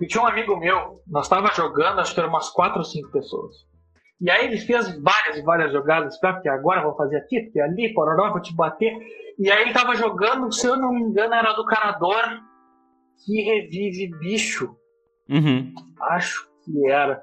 [0.00, 3.10] E tinha um amigo meu, nós tava jogando, acho que eram umas quatro ou cinco
[3.10, 3.66] pessoas.
[4.20, 7.92] E aí ele fez várias e várias jogadas, porque agora vou fazer aqui, porque ali,
[7.92, 8.92] pororó, vou te bater.
[9.38, 12.24] E aí ele tava jogando, se eu não me engano, era do Carador
[13.24, 14.76] que revive bicho.
[15.28, 15.74] Uhum.
[16.00, 17.22] Acho que era.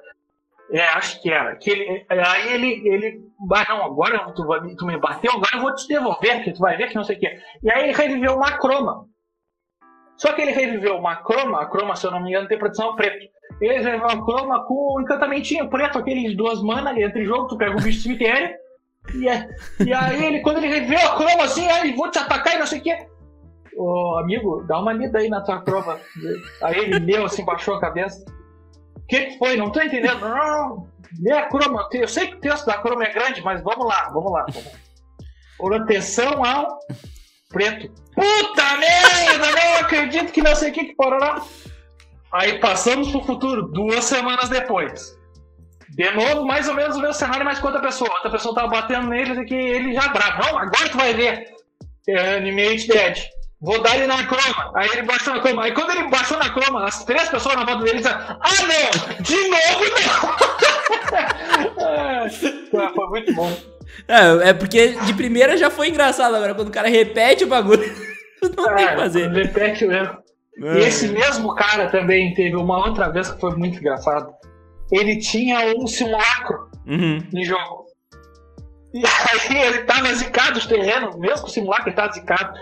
[0.71, 1.55] É, acho que era.
[1.55, 3.21] Que ele, aí ele, ele.
[3.53, 4.45] Ah, não, agora tu,
[4.77, 7.17] tu me bateu, agora eu vou te devolver, que tu vai ver que não sei
[7.17, 7.39] o quê.
[7.63, 9.05] E aí ele reviveu uma croma.
[10.17, 12.95] Só que ele reviveu uma croma, a croma, se eu não me engano, tem produção
[12.95, 13.27] preto.
[13.59, 17.75] Ele reviveu uma croma com um encantamentinho preto, aqueles duas manas, entre jogo, tu pega
[17.75, 18.55] o bicho cemitério.
[19.13, 19.47] E, é,
[19.85, 22.65] e aí ele, quando ele reviveu a croma assim, aí vou te atacar e não
[22.65, 23.07] sei o quê
[23.77, 25.99] ô amigo, dá uma lida aí na tua croma.
[26.61, 28.23] Aí ele leu assim, baixou a cabeça.
[28.95, 29.55] O que, que foi?
[29.55, 30.19] Não tô entendendo.
[30.19, 30.87] Não,
[31.21, 31.87] lê a croma.
[31.91, 34.45] Eu sei que o texto da croma é grande, mas vamos lá, vamos lá.
[35.57, 36.79] Proteção ao
[37.49, 37.91] preto.
[38.13, 41.41] Puta merda, não acredito que não sei o que que pororá.
[42.31, 45.15] Aí passamos pro futuro, duas semanas depois.
[45.89, 48.11] De novo, mais ou menos o mesmo cenário, mas com outra pessoa.
[48.11, 50.43] Outra pessoa tava batendo nele e que ele já bravo.
[50.43, 51.53] Não, agora tu vai ver.
[52.07, 53.34] É, Animate Dead.
[53.61, 54.71] Vou dar ele na croma.
[54.75, 55.63] Aí ele baixou na croma.
[55.63, 59.23] Aí quando ele baixou na croma, as três pessoas na volta dele disseram: Ah, não!
[59.23, 60.35] De novo não!
[62.25, 63.57] é, foi muito bom.
[64.07, 67.89] É, é porque de primeira já foi engraçado, agora quando o cara repete o bagulho,
[68.57, 69.31] não é, tem o que fazer.
[69.31, 70.17] Repete o erro.
[70.61, 70.77] É.
[70.77, 74.33] E esse mesmo cara também teve uma outra vez que foi muito engraçado.
[74.91, 77.21] Ele tinha um simulacro uhum.
[77.33, 77.84] em jogo.
[78.95, 82.57] E aí ele tava zicado os terrenos, mesmo com o simulacro ele tava zicado.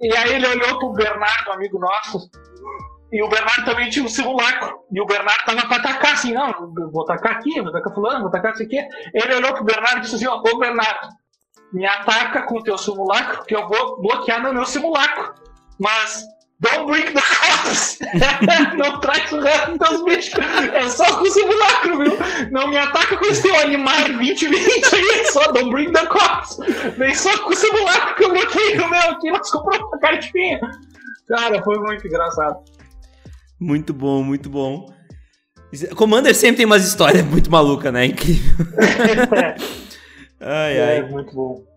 [0.00, 2.28] E aí ele olhou pro Bernardo, amigo nosso,
[3.12, 4.80] e o Bernardo também tinha um simulacro.
[4.92, 6.52] E o Bernardo tava pra atacar, assim, não,
[6.92, 8.78] vou atacar aqui, vou atacar fulano, vou atacar isso aqui.
[9.14, 11.08] Ele olhou pro Bernardo e disse assim, ó, ô Bernardo,
[11.72, 15.32] me ataca com o teu simulacro, que eu vou bloquear no meu simulacro.
[15.78, 16.24] Mas
[16.60, 17.98] don't bring the cops!
[18.76, 20.34] não traz o resto dos bichos.
[20.72, 22.18] É só com o simulacro, viu?
[22.50, 26.58] Não me ataca com esse teu animar 2020 aí, só don't bring the cops.
[26.96, 30.60] Vem só com o simulacro que eu bloqueei o meu aqui, nós compramos uma cartinha.
[31.28, 32.56] Cara, foi muito engraçado.
[33.60, 34.92] Muito bom, muito bom.
[35.94, 38.06] Commander sempre tem umas histórias muito malucas, né?
[38.06, 38.66] Incrível.
[40.40, 40.96] ai, ai.
[40.98, 41.67] É, muito bom.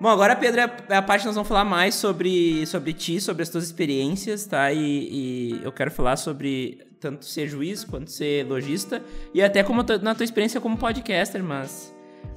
[0.00, 3.42] Bom, agora, Pedro, é a parte que nós vamos falar mais sobre, sobre ti, sobre
[3.42, 4.70] as tuas experiências, tá?
[4.72, 9.82] E, e eu quero falar sobre tanto ser juiz quanto ser lojista e até como
[10.02, 11.96] na tua experiência como podcaster, mas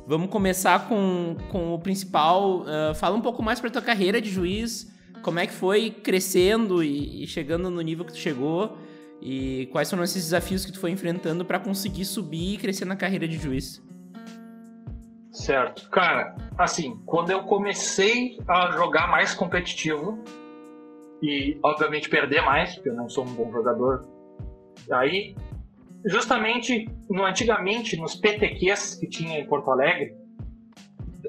[0.09, 2.61] Vamos começar com, com o principal.
[2.61, 4.91] Uh, fala um pouco mais para tua carreira de juiz,
[5.21, 8.75] como é que foi crescendo e, e, chegando no nível que tu chegou
[9.21, 12.95] e quais foram esses desafios que tu foi enfrentando para conseguir subir e crescer na
[12.95, 13.83] carreira de juiz.
[15.31, 15.89] Certo.
[15.89, 20.23] Cara, assim, quando eu comecei a jogar mais competitivo
[21.21, 24.07] e, obviamente, perder mais, porque eu não sou um bom jogador,
[24.91, 25.35] aí
[26.05, 30.15] justamente no, antigamente nos PTQs que tinha em Porto Alegre,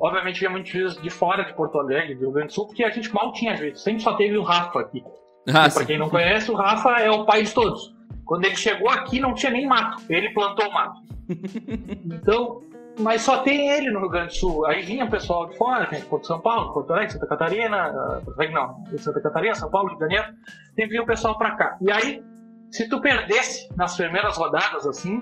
[0.00, 2.84] obviamente havia muitos juízes de fora de Porto Alegre, do Rio Grande do Sul, porque
[2.84, 5.02] a gente mal tinha juízes, sempre só teve o Rafa aqui.
[5.48, 7.94] Ah, para quem não conhece, o Rafa é o pai de todos.
[8.24, 11.00] Quando ele chegou aqui, não tinha nem mato, ele plantou o mato.
[12.06, 12.62] então,
[12.98, 14.66] mas só tem ele no Rio Grande do Sul.
[14.66, 18.22] Aí vinha pessoal de fora, tem Porto São Paulo, Porto Alegre, Santa Catarina,
[18.52, 20.34] não, Santa Catarina, São Paulo, Rio de Janeiro,
[20.76, 21.78] tem vinha o pessoal para cá.
[21.80, 22.22] E aí
[22.70, 25.20] se tu perdesse nas primeiras rodadas, assim,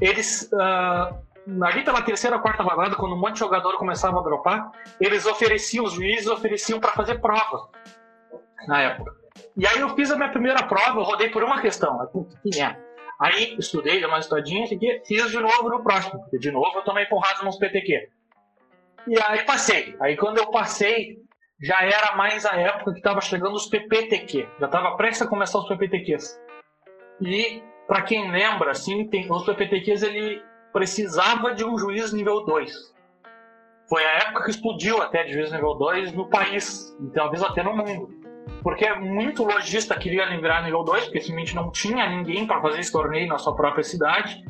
[0.00, 0.50] eles.
[0.52, 1.28] Uh,
[1.64, 5.84] ali pela terceira quarta rodada, quando um monte de jogador começava a dropar, eles ofereciam,
[5.84, 7.70] os juízes ofereciam para fazer prova
[8.66, 9.12] na época.
[9.56, 11.98] E aí eu fiz a minha primeira prova, eu rodei por uma questão.
[12.42, 12.76] Que é.
[13.20, 17.42] Aí estudei, dei uma estudadinha, fiz de novo no próximo, de novo eu tomei porrada
[17.44, 18.08] nos PTQ.
[19.08, 19.96] E aí passei.
[20.00, 21.18] Aí quando eu passei,
[21.60, 24.48] já era mais a época que estava chegando os PPTQ.
[24.60, 26.40] Já estava prestes a começar os PPTQs.
[27.20, 32.94] E, para quem lembra, assim, tem, os PPTQs ele precisava de um juiz nível 2.
[33.88, 37.74] Foi a época que explodiu até de juiz nível 2 no país, talvez até no
[37.74, 38.17] mundo.
[38.68, 42.92] Porque muito lojista queria livrar nível 2, porque simplesmente não tinha ninguém para fazer esse
[42.92, 44.44] torneio na sua própria cidade.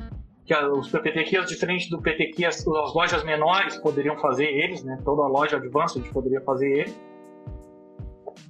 [0.44, 4.98] Que os PPTQs, diferente do PTQ, as, as lojas menores poderiam fazer eles, né?
[5.04, 6.94] Toda loja Advanced poderia fazer ele.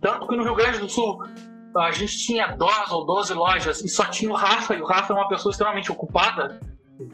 [0.01, 1.23] Tanto que no Rio Grande do Sul
[1.77, 5.13] a gente tinha 12 ou 12 lojas e só tinha o Rafa, e o Rafa
[5.13, 6.59] é uma pessoa extremamente ocupada,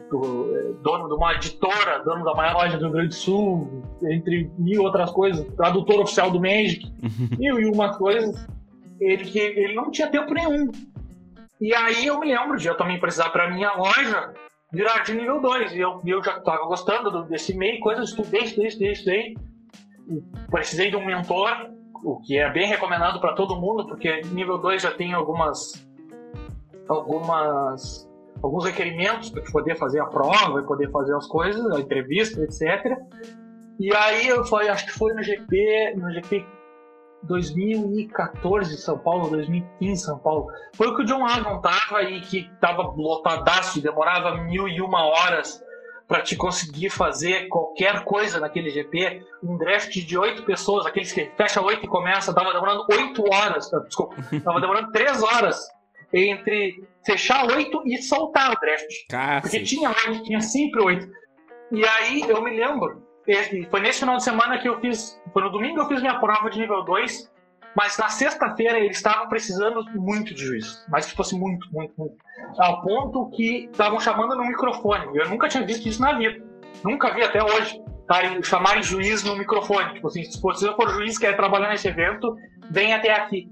[0.09, 3.83] do, é, dono de uma editora, dono da maior loja do Rio Grande do Sul,
[4.03, 6.91] entre mil outras coisas, tradutor oficial do Magic,
[7.37, 8.47] mil e uma coisas,
[8.99, 10.71] ele, que ele não tinha tempo nenhum.
[11.59, 14.33] E aí eu me lembro de eu também precisar para minha loja
[14.71, 15.73] virar de nível 2.
[15.73, 19.35] E eu, eu já estava gostando desse meio, coisas, estudei, estudei, estudei, estudei.
[20.51, 21.49] Precisei de um mentor,
[22.03, 25.85] o que é bem recomendado para todo mundo, porque nível 2 já tem algumas
[26.87, 28.07] algumas
[28.43, 32.95] alguns requerimentos para poder fazer a prova e poder fazer as coisas, a entrevista, etc.
[33.79, 36.45] E aí eu falei, acho que foi no GP, no GP
[37.23, 40.47] 2014 São Paulo, 2015 São Paulo.
[40.73, 45.05] Foi o que o John Avon tava e que tava lotadaço, demorava mil e uma
[45.05, 45.63] horas
[46.07, 49.25] para te conseguir fazer qualquer coisa naquele GP.
[49.43, 53.69] Um draft de oito pessoas, aqueles que fecha oito e começa, tava demorando oito horas,
[53.85, 55.67] desculpa, tava demorando três horas
[56.13, 58.87] entre fechar oito e soltar o draft.
[59.41, 61.07] Porque tinha oito, tinha sempre oito.
[61.71, 63.04] E aí eu me lembro,
[63.69, 66.49] foi nesse final de semana que eu fiz, foi no domingo eu fiz minha prova
[66.49, 67.31] de nível 2,
[67.75, 70.85] mas na sexta-feira eles estavam precisando muito de juiz.
[70.87, 72.15] Mas, tipo assim, muito, muito, muito.
[72.57, 75.17] Ao ponto que estavam chamando no microfone.
[75.17, 76.41] Eu nunca tinha visto isso na vida.
[76.83, 77.81] Nunca vi até hoje.
[78.07, 79.95] Tarem, chamarem juiz no microfone.
[79.95, 82.37] Tipo assim, se você for juiz quer trabalhar nesse evento,
[82.69, 83.49] vem até aqui.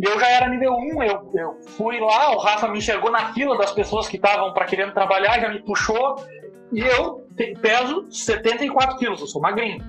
[0.00, 3.58] Eu já era nível 1, eu, eu fui lá, o Rafa me enxergou na fila
[3.58, 6.24] das pessoas que estavam para querendo trabalhar, já me puxou.
[6.72, 7.27] E eu
[7.60, 9.84] peso 74 quilos, eu sou magrinho.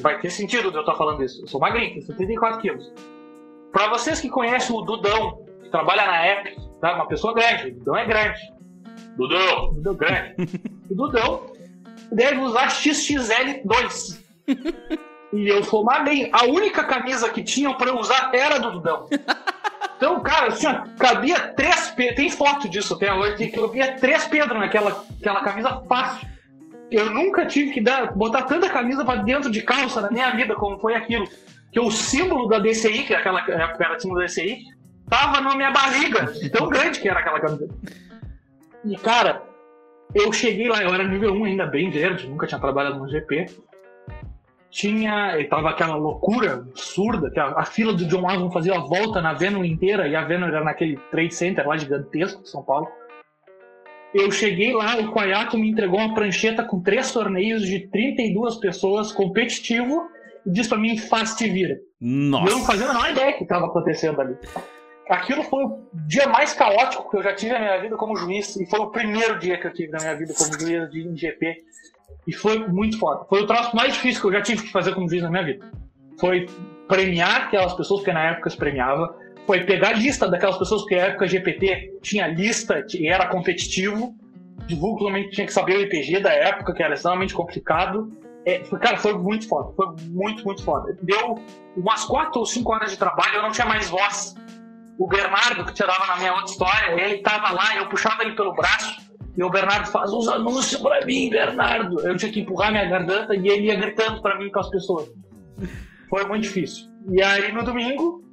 [0.00, 1.42] Vai ter sentido eu estar falando isso.
[1.42, 2.92] Eu sou magrinho, tenho 74 quilos.
[3.72, 6.94] Para vocês que conhecem o Dudão, que trabalha na Epic, tá?
[6.94, 8.40] uma pessoa grande, o Dudão é grande.
[9.16, 10.34] Dudão, Dudão grande.
[10.90, 11.46] o Dudão
[12.10, 14.18] deve usar XXL2.
[15.32, 16.28] e eu sou magrinho.
[16.32, 19.08] A única camisa que tinham para eu usar era do Dudão.
[19.96, 20.66] Então, cara, assim,
[20.98, 21.92] cabia três.
[22.14, 26.28] Tem foto disso até hoje, que cabia três Pedro naquela aquela camisa fácil.
[26.90, 30.54] Eu nunca tive que dar, botar tanta camisa para dentro de calça na minha vida
[30.54, 31.26] como foi aquilo.
[31.70, 34.64] Que o símbolo da DCI, que é aquela época era símbolo da DCI,
[35.08, 37.68] tava na minha barriga, tão grande que era aquela camisa.
[38.84, 39.42] E cara,
[40.14, 43.46] eu cheguei lá, eu era nível 1 ainda bem verde, nunca tinha trabalhado no GP.
[44.70, 49.20] Tinha, tava aquela loucura absurda, que a, a fila do John Armstrong fazia a volta
[49.20, 52.88] na Venom inteira, e a Venom era naquele Trade Center lá gigantesco de São Paulo.
[54.14, 59.12] Eu cheguei lá, o Quaiato me entregou uma prancheta com três torneios de 32 pessoas,
[59.12, 60.08] competitivo,
[60.46, 61.78] e disse pra mim, faz te vira.
[62.00, 62.50] Nossa.
[62.50, 64.36] Eu não fazia a menor ideia que estava acontecendo ali.
[65.10, 68.56] Aquilo foi o dia mais caótico que eu já tive na minha vida como juiz,
[68.56, 71.64] e foi o primeiro dia que eu tive na minha vida como juiz de GP.
[72.26, 73.24] E foi muito foda.
[73.26, 75.44] Foi o troço mais difícil que eu já tive que fazer como juiz na minha
[75.44, 75.70] vida.
[76.18, 76.46] Foi
[76.86, 79.14] premiar aquelas pessoas, porque na época se premiava,
[79.48, 84.14] foi pegar a lista daquelas pessoas, porque na época GPT tinha lista e era competitivo.
[84.66, 88.12] Divulgo tinha que saber o IPG da época, que era extremamente complicado.
[88.44, 89.72] É, cara, foi muito foda.
[89.74, 90.94] Foi muito, muito foda.
[91.00, 91.36] Deu
[91.74, 94.34] umas 4 ou 5 horas de trabalho, eu não tinha mais voz.
[94.98, 98.52] O Bernardo, que tirava na minha outra história, ele tava lá, eu puxava ele pelo
[98.52, 99.00] braço,
[99.34, 102.06] e o Bernardo faz uns anúncios pra mim, Bernardo.
[102.06, 105.10] Eu tinha que empurrar minha garganta e ele ia gritando pra mim com as pessoas.
[106.10, 106.86] Foi muito difícil.
[107.10, 108.27] E aí no domingo,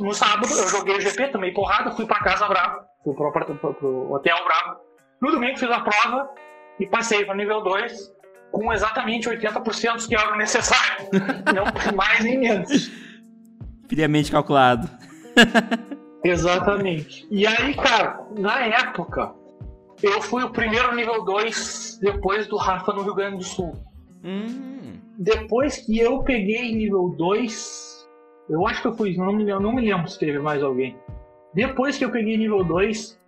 [0.00, 3.74] no sábado eu joguei o GP, tomei porrada, fui pra casa bravo, fui pro, pro,
[3.74, 4.80] pro, hotel bravo.
[5.20, 6.30] No domingo fiz a prova
[6.78, 8.18] e passei para nível 2
[8.50, 11.08] com exatamente 80% que era o necessário.
[11.54, 12.90] Não mais nem menos.
[13.88, 14.88] Friamente calculado.
[16.24, 17.26] exatamente.
[17.30, 19.32] E aí, cara, na época,
[20.02, 23.72] eu fui o primeiro nível 2 depois do Rafa no Rio Grande do Sul.
[24.24, 24.94] Hum.
[25.18, 27.87] Depois que eu peguei nível 2,
[28.48, 30.96] eu acho que eu fui, não me, não me lembro se teve mais alguém.
[31.52, 33.20] Depois que eu peguei nível 2,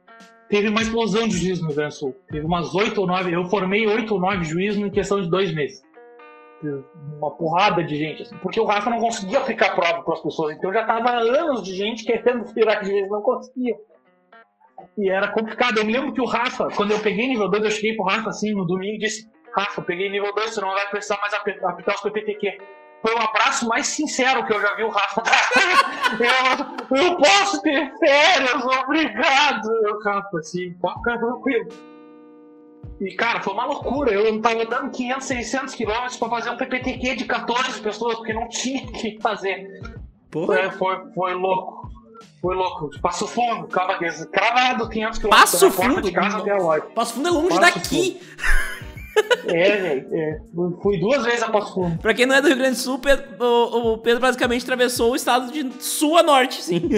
[0.48, 2.16] teve uma explosão de juízes no Rio Grande do Sul.
[2.30, 5.54] Teve umas 8 ou 9, eu formei 8 ou 9 juízes em questão de dois
[5.54, 5.82] meses.
[7.18, 10.54] Uma porrada de gente, assim, porque o Rafa não conseguia aplicar prova para as pessoas,
[10.54, 13.76] então já tava anos de gente querendo virar juiz, não conseguia.
[14.96, 15.78] E era complicado.
[15.78, 18.30] Eu me lembro que o Rafa, quando eu peguei nível 2, eu cheguei pro Rafa
[18.30, 21.94] assim no domingo e disse: Rafa, peguei nível 2, você não vai precisar mais aplicar
[21.94, 22.58] os PPTQ
[23.02, 25.50] foi o abraço mais sincero que eu já vi o Rafa dar.
[26.90, 29.70] eu, eu posso ter férias, obrigado.
[29.84, 31.68] Eu, Rafa, assim, pode ficar tranquilo.
[33.00, 34.12] E, cara, foi uma loucura.
[34.12, 38.48] Eu tava dando 500, 600 quilômetros pra fazer um PPTQ de 14 pessoas, porque não
[38.48, 39.80] tinha o que fazer.
[40.30, 41.90] Foi, foi, foi louco.
[42.42, 42.90] Foi louco.
[43.00, 45.50] Passo Fundo, cravado 500 quilômetros.
[45.52, 46.02] Passo Fundo?
[46.02, 48.20] De casa até a Passo Fundo é longe Passo daqui.
[49.46, 50.08] É, velho.
[50.12, 50.40] É.
[50.82, 51.98] Fui duas vezes a Passo Fundo.
[51.98, 55.12] Pra quem não é do Rio Grande do Sul, Pedro, o, o, Pedro basicamente atravessou
[55.12, 56.82] o estado de sul a norte, sim.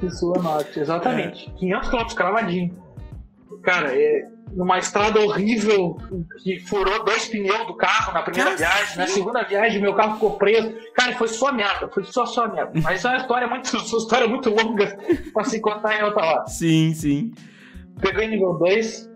[0.00, 1.48] De sul a norte, exatamente.
[1.48, 1.58] É.
[1.58, 2.86] 500 km cravadinho.
[3.62, 5.96] Cara, é numa estrada horrível
[6.42, 8.92] que furou dois pneus do carro na primeira Cara, viagem.
[8.94, 8.98] Sim.
[8.98, 10.74] Na segunda viagem, meu carro ficou preso.
[10.94, 11.88] Cara, foi só merda.
[11.88, 12.72] Foi só só merda.
[12.82, 14.98] Mas é uma história muito, uma história muito longa
[15.32, 16.46] pra se contar em outra hora.
[16.46, 17.32] Sim, sim.
[18.00, 19.15] Peguei nível 2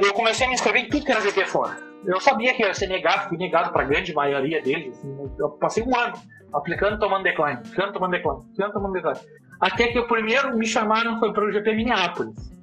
[0.00, 1.76] eu comecei a me inscrever em tudo que era GP fora.
[2.06, 4.98] Eu sabia que ia ser negado, fui negado para a grande maioria deles.
[4.98, 6.14] Assim, eu passei um ano
[6.52, 9.20] aplicando, tomando decline, aplicando, tomando decline, aplicando, tomando decline.
[9.60, 12.54] Até que o primeiro me chamaram foi para o GP Minneapolis.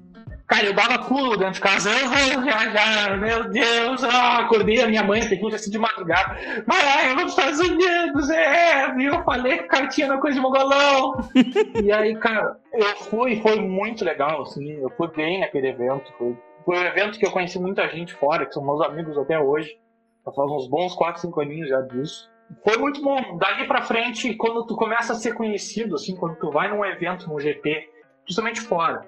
[0.52, 5.02] Cara, eu dava pulo dentro de casa, eu viajar, meu Deus, ah, acordei a minha
[5.02, 6.36] mãe, peguei assim de madrugada,
[6.68, 10.18] mas ah, eu vou para os Estados Unidos, é, e eu falei que cartinha na
[10.18, 11.26] coisa de mogolão.
[11.82, 16.38] e aí, cara, eu fui, foi muito legal, assim, eu fui bem naquele evento, foi
[16.66, 19.78] foi um evento que eu conheci muita gente fora, que são meus amigos até hoje.
[20.26, 22.30] Já faz uns bons 4, 5 aninhos já disso.
[22.64, 23.38] Foi muito bom.
[23.38, 27.28] Dali pra frente, quando tu começa a ser conhecido, assim, quando tu vai num evento,
[27.30, 27.89] num GP,
[28.26, 29.05] justamente fora,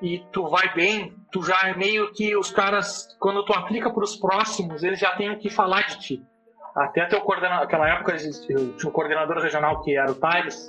[0.00, 4.04] e tu vai bem, tu já é meio que os caras, quando tu aplica para
[4.04, 6.26] os próximos, eles já têm que falar de ti.
[6.74, 10.68] Até teu coordenador, naquela época eu tinha um coordenador regional que era o Thales.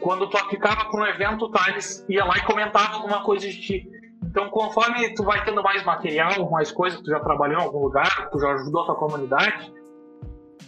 [0.00, 3.60] Quando tu aplicava para um evento, o Thales ia lá e comentava alguma coisa de
[3.60, 3.90] ti.
[4.38, 8.30] Então, conforme tu vai tendo mais material, mais coisa, tu já trabalhou em algum lugar,
[8.30, 9.72] tu já ajudou a tua comunidade,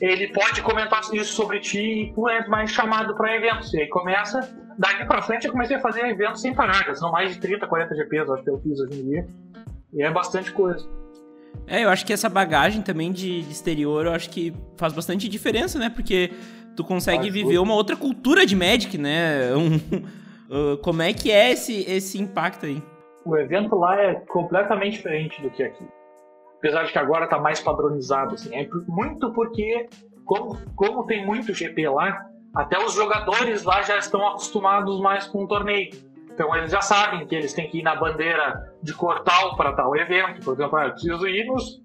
[0.01, 3.73] ele pode comentar isso sobre ti e tu é mais chamado para eventos.
[3.73, 4.41] E aí começa,
[4.77, 7.95] daqui para frente eu comecei a fazer eventos sem parar, são mais de 30, 40
[7.95, 9.29] GPs, acho que eu fiz hoje em dia.
[9.93, 10.85] E é bastante coisa.
[11.65, 15.29] É, eu acho que essa bagagem também de, de exterior, eu acho que faz bastante
[15.29, 15.89] diferença, né?
[15.89, 16.33] Porque
[16.75, 19.51] tu consegue ah, viver uma outra cultura de Magic, né?
[19.55, 22.83] Um, uh, como é que é esse, esse impacto aí?
[23.25, 25.87] O evento lá é completamente diferente do que aqui
[26.61, 28.35] apesar de que agora está mais padronizado.
[28.35, 29.89] Assim, é muito porque,
[30.25, 35.45] como, como tem muito GP lá, até os jogadores lá já estão acostumados mais com
[35.45, 35.91] o torneio.
[36.31, 39.97] Então eles já sabem que eles têm que ir na bandeira de Cortal para tal
[39.97, 40.45] evento.
[40.45, 41.83] Por exemplo, ah, eu preciso ir nos,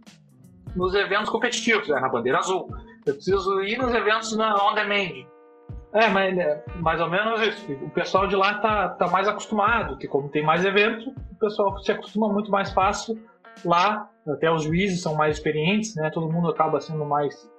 [0.76, 2.70] nos eventos competitivos, é na bandeira azul.
[3.06, 5.26] Eu preciso ir nos eventos na on demand.
[5.96, 7.72] É, mas é mais ou menos isso.
[7.72, 11.78] O pessoal de lá tá, tá mais acostumado, que como tem mais eventos, o pessoal
[11.80, 13.18] se acostuma muito mais fácil
[13.64, 16.10] lá até os juízes são mais experientes, né?
[16.10, 17.50] Todo mundo acaba sendo mais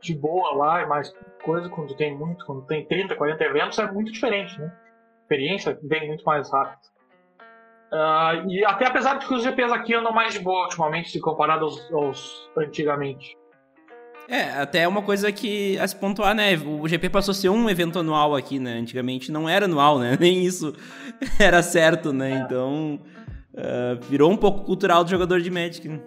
[0.00, 1.12] de boa lá e mais
[1.42, 4.66] coisa quando tem muito, quando tem 30, 40 eventos é muito diferente, né?
[4.66, 6.90] A experiência vem muito mais rápido.
[7.92, 11.20] Uh, e até apesar de que os GPs aqui andam mais de boa ultimamente se
[11.20, 13.36] comparado aos, aos antigamente.
[14.30, 16.54] É, até é uma coisa que a se pontuar, né?
[16.54, 18.74] O GP passou a ser um evento anual aqui, né?
[18.74, 20.16] Antigamente não era anual, né?
[20.20, 20.72] Nem isso
[21.36, 22.30] era certo, né?
[22.30, 22.34] É.
[22.36, 23.00] Então
[23.54, 25.88] uh, virou um pouco cultural do jogador de Magic.
[25.88, 26.00] Né?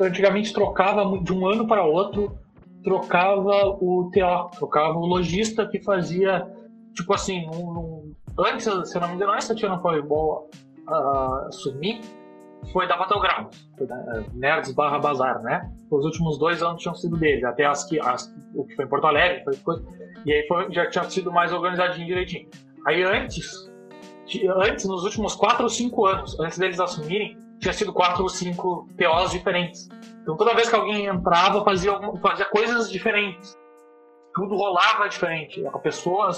[0.00, 2.36] Antigamente trocava de um ano para outro,
[2.82, 6.44] trocava o TO, trocava o lojista que fazia,
[6.94, 10.50] tipo assim, um, um, antes, se eu não me engano, essa tinha no Fireball
[10.88, 12.00] uh, assumir,
[12.72, 15.70] foi da Battlegrounds, uh, Nerds barra Bazar, né?
[15.90, 18.88] Os últimos dois anos tinham sido dele, até as que, as, o que foi em
[18.88, 19.76] Porto Alegre, foi
[20.24, 22.48] e aí foi, já tinha sido mais organizadinho direitinho.
[22.86, 23.70] Aí antes,
[24.56, 28.88] antes, nos últimos 4 ou 5 anos, antes deles assumirem, tinha sido 4 ou 5
[28.98, 29.88] TOs diferentes.
[30.22, 33.58] Então toda vez que alguém entrava, fazia, fazia coisas diferentes.
[34.34, 35.66] Tudo rolava diferente.
[35.66, 36.30] A pessoa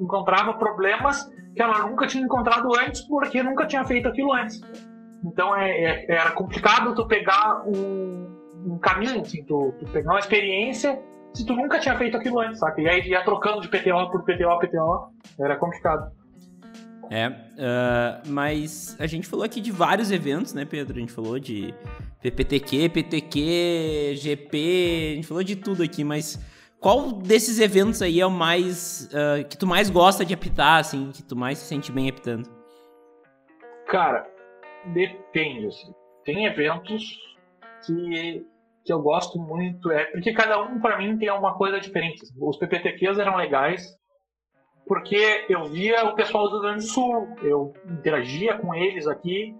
[0.00, 4.60] encontrava problemas que ela nunca tinha encontrado antes porque nunca tinha feito aquilo antes.
[5.24, 8.26] Então é, é, era complicado tu pegar um,
[8.66, 11.00] um caminho, assim, tu, tu, pegar uma experiência
[11.34, 12.80] se tu nunca tinha feito aquilo antes, saca?
[12.80, 16.12] E aí ia trocando de PTO por PTO, PTO, era complicado.
[17.10, 20.96] É, uh, mas a gente falou aqui de vários eventos, né, Pedro?
[20.96, 21.74] A gente falou de
[22.20, 26.38] PPTQ, PTQ, GP, a gente falou de tudo aqui, mas
[26.80, 31.10] qual desses eventos aí é o mais uh, que tu mais gosta de apitar, assim,
[31.12, 32.48] que tu mais se sente bem apitando?
[33.86, 34.26] Cara,
[34.86, 35.94] depende, assim.
[36.24, 37.18] Tem eventos
[37.84, 38.46] que,
[38.84, 42.22] que eu gosto muito, é porque cada um para mim tem uma coisa diferente.
[42.40, 43.96] Os PPTQs eram legais,
[44.86, 49.54] porque eu via o pessoal do Rio Grande do Sul, eu interagia com eles aqui,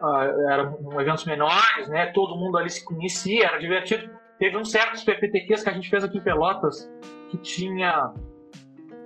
[0.00, 2.06] uh, eram eventos menores, né?
[2.12, 4.10] Todo mundo ali se conhecia, era divertido.
[4.38, 6.90] Teve uns certos PPTQs que a gente fez aqui em Pelotas,
[7.30, 8.12] que tinha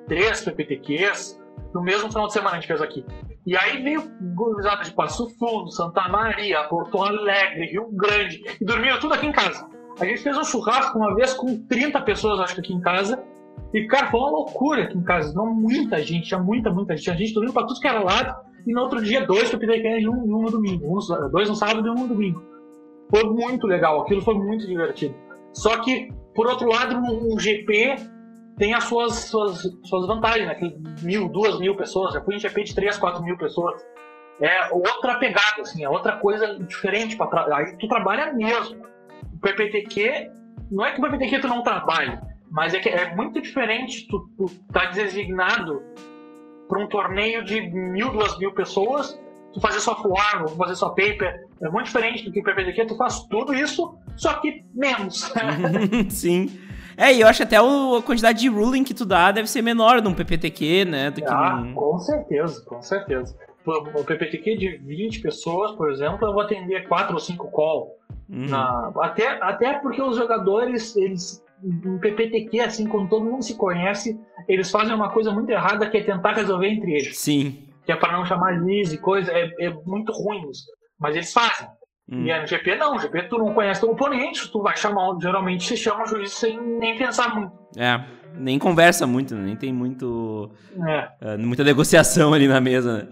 [0.07, 1.43] três PPTQs,
[1.73, 3.05] no mesmo final de semana a gente fez aqui.
[3.47, 4.03] E aí veio
[4.35, 9.33] gurizada de Passo Fundo, Santa Maria, Porto Alegre, Rio Grande, e dormia tudo aqui em
[9.33, 9.69] casa.
[10.01, 13.23] A gente fez um churrasco uma vez com 30 pessoas, acho que aqui em casa,
[13.75, 15.35] e, cara, foi uma loucura aqui em casa.
[15.35, 17.05] Não, muita gente, tinha muita, muita gente.
[17.05, 18.33] Tinha gente dormindo pra tudo que era lado.
[18.65, 20.87] E no outro dia, dois pedi e um, um no domingo.
[20.87, 22.41] Um, dois no sábado e um no domingo.
[23.11, 24.01] Foi muito legal.
[24.01, 25.15] Aquilo foi muito divertido.
[25.53, 27.97] Só que, por outro lado, um, um GP
[28.57, 30.59] tem as suas, suas, suas vantagens, né?
[31.03, 32.15] mil, duas mil pessoas.
[32.15, 33.85] Já fui em GP de três, quatro mil pessoas.
[34.41, 37.17] É outra pegada, assim, é outra coisa diferente.
[37.17, 38.85] Pra Aí tu trabalha mesmo.
[39.33, 40.31] O PPTQ,
[40.71, 42.21] não é que o PPTQ tu não trabalha
[42.55, 45.83] mas é que é muito diferente tu, tu tá designado
[46.69, 49.21] para um torneio de mil, duas mil pessoas,
[49.53, 51.49] tu fazer só Warm, fazer só paper.
[51.61, 55.33] É muito diferente do que o PPDQ, tu faz tudo isso, só que menos.
[56.11, 56.49] Sim.
[56.97, 57.63] É, e eu acho até a
[58.05, 61.11] quantidade de ruling que tu dá deve ser menor num PPTQ, né?
[61.11, 63.37] Do ah, que com certeza, com certeza.
[63.67, 67.97] O PPTQ de 20 pessoas, por exemplo, eu vou atender 4 ou 5 call.
[68.29, 68.47] Uhum.
[68.49, 68.93] Na...
[69.01, 74.71] Até, até porque os jogadores, eles um PPTQ, assim, quando todo mundo se conhece, eles
[74.71, 77.19] fazem uma coisa muito errada que é tentar resolver entre eles.
[77.19, 77.69] Sim.
[77.87, 80.67] Que é para não chamar Liz e coisa, é, é muito ruim isso.
[80.99, 81.67] Mas eles fazem.
[82.11, 82.27] Hum.
[82.27, 85.65] E no GP não, no GP tu não conhece o oponente, tu vai chamar, geralmente
[85.65, 87.53] se chama juiz sem nem pensar muito.
[87.77, 87.99] É,
[88.39, 89.43] nem conversa muito, né?
[89.45, 90.51] nem tem muito.
[90.87, 91.35] É.
[91.35, 93.07] Uh, muita negociação ali na mesa, né?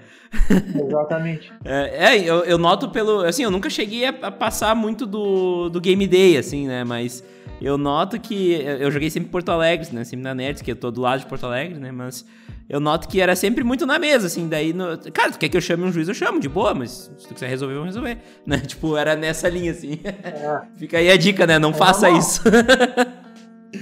[0.86, 1.52] Exatamente.
[1.64, 3.20] é, é eu, eu, noto pelo.
[3.20, 6.84] Assim, eu nunca cheguei a, a, passar muito do, do Game Day, assim, né?
[6.84, 7.22] Mas
[7.60, 8.52] eu noto que.
[8.52, 10.04] Eu joguei sempre em Porto Alegre, né?
[10.04, 11.92] Sempre na Nerds, que eu tô do lado de Porto Alegre, né?
[11.92, 12.24] Mas
[12.68, 14.96] eu noto que era sempre muito na mesa, assim, daí, no...
[15.12, 17.34] cara, tu quer que eu chame um juiz, eu chamo, de boa, mas se tu
[17.34, 18.16] quiser resolver, vamos resolver,
[18.46, 20.62] né, tipo, era nessa linha, assim, é.
[20.76, 22.18] fica aí a dica, né, não é faça normal.
[22.18, 22.42] isso.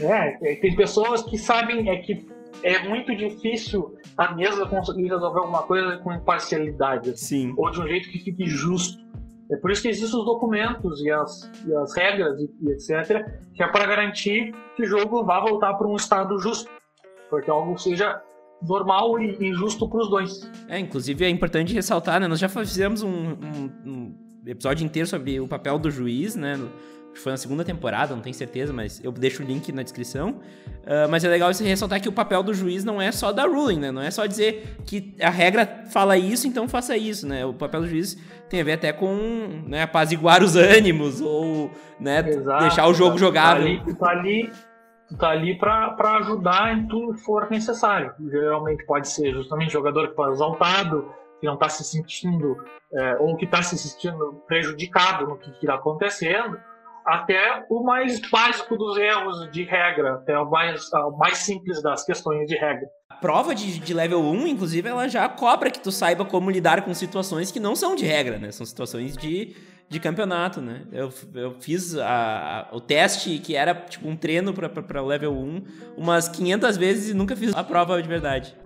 [0.01, 2.26] É, tem pessoas que sabem, é que
[2.62, 7.55] é muito difícil a mesa conseguir resolver alguma coisa com imparcialidade, assim, Sim.
[7.57, 9.01] ou de um jeito que fique justo.
[9.51, 13.24] É por isso que existem os documentos e as, e as regras e, e etc.,
[13.55, 16.70] que é para garantir que o jogo vá voltar para um estado justo,
[17.28, 18.22] porque algo seja
[18.62, 20.51] normal e, justo para os dois.
[20.68, 22.28] É, inclusive é importante ressaltar, né?
[22.28, 24.16] Nós já fizemos um, um, um
[24.47, 26.57] episódio inteiro sobre o papel do juiz, né?
[27.22, 30.30] Foi na segunda temporada, não tenho certeza, mas eu deixo o link na descrição.
[30.30, 33.48] Uh, mas é legal você ressaltar que o papel do juiz não é só dar
[33.48, 33.90] ruling, né?
[33.90, 37.44] Não é só dizer que a regra fala isso, então faça isso, né?
[37.44, 38.16] O papel do juiz
[38.48, 43.18] tem a ver até com né, apaziguar os ânimos ou né, Exato, deixar o jogo
[43.18, 43.64] jogável.
[43.64, 44.52] Tá ali, tá ali
[45.10, 48.14] tu tá ali para ajudar em tudo que for necessário.
[48.30, 52.56] Geralmente pode ser justamente jogador que está exaltado, que não está se sentindo,
[52.92, 56.58] é, ou que está se sentindo prejudicado no que está acontecendo,
[57.05, 62.05] até o mais básico dos erros de regra, até o mais, o mais simples das
[62.05, 62.88] questões de regra.
[63.11, 66.82] A prova de, de level 1, inclusive, ela já cobra que tu saiba como lidar
[66.82, 68.51] com situações que não são de regra, né?
[68.51, 69.55] São situações de
[69.90, 70.82] de campeonato, né?
[70.92, 75.64] Eu, eu fiz a, a, o teste que era tipo um treino para level 1
[75.96, 78.57] umas 500 vezes e nunca fiz a prova de verdade.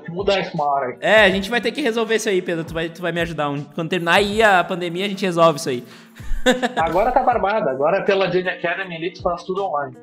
[0.00, 0.96] Tem que mudar isso uma hora.
[1.00, 2.64] É, a gente vai ter que resolver isso aí, Pedro.
[2.64, 3.50] Tu vai, tu vai me ajudar.
[3.74, 5.84] Quando terminar aí a pandemia, a gente resolve isso aí.
[6.76, 7.70] Agora tá barbada.
[7.70, 9.96] Agora pela Jade Academy Elite faz tudo online.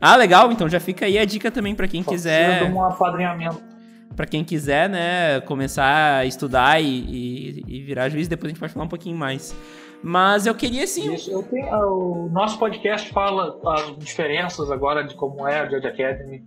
[0.00, 0.50] Ah, legal.
[0.52, 2.64] Então já fica aí a dica também para quem Só quiser.
[2.70, 3.76] um apadrinhamento
[4.16, 8.58] para quem quiser, né, começar a estudar e, e, e, virar juiz, depois a gente
[8.58, 9.54] pode falar um pouquinho mais.
[10.02, 11.12] Mas eu queria sim.
[11.12, 15.86] Isso, tenho, ah, o nosso podcast fala as diferenças agora de como é a Judge
[15.86, 16.44] Academy,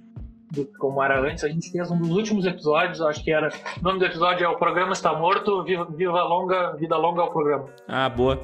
[0.52, 1.44] de como era antes.
[1.44, 3.50] A gente fez um dos últimos episódios, acho que era.
[3.80, 7.32] O nome do episódio é O Programa Está Morto, Viva, Viva Longa, Vida Longa ao
[7.32, 7.66] Programa.
[7.88, 8.40] Ah, boa.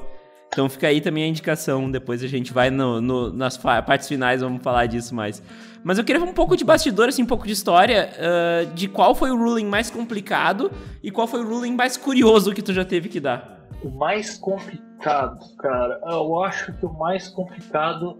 [0.48, 1.90] Então fica aí também a indicação.
[1.90, 5.42] Depois a gente vai no, no, nas partes finais, vamos falar disso mais.
[5.84, 9.14] Mas eu queria um pouco de bastidor, assim, um pouco de história uh, de qual
[9.14, 10.70] foi o ruling mais complicado
[11.02, 13.60] e qual foi o ruling mais curioso que tu já teve que dar.
[13.82, 18.18] O mais complicado, cara, eu acho que o mais complicado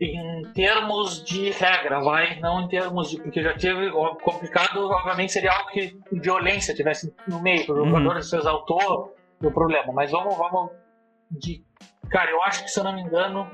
[0.00, 3.20] em termos de regra, vai, não em termos de.
[3.20, 3.90] Porque já teve.
[4.22, 8.22] Complicado, obviamente, seria algo que violência tivesse no meio, o jogador uhum.
[8.22, 9.92] se exaltou, deu problema.
[9.92, 10.70] Mas vamos, vamos.
[11.30, 11.64] De,
[12.10, 13.50] cara, eu acho que, se eu não me engano,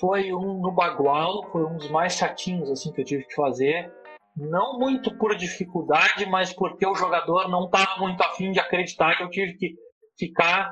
[0.00, 3.92] foi um no bagual, foi um dos mais chatinhos assim que eu tive que fazer.
[4.36, 9.24] Não muito por dificuldade, mas porque o jogador não estava muito afim de acreditar que
[9.24, 9.74] eu tive que
[10.16, 10.70] ficar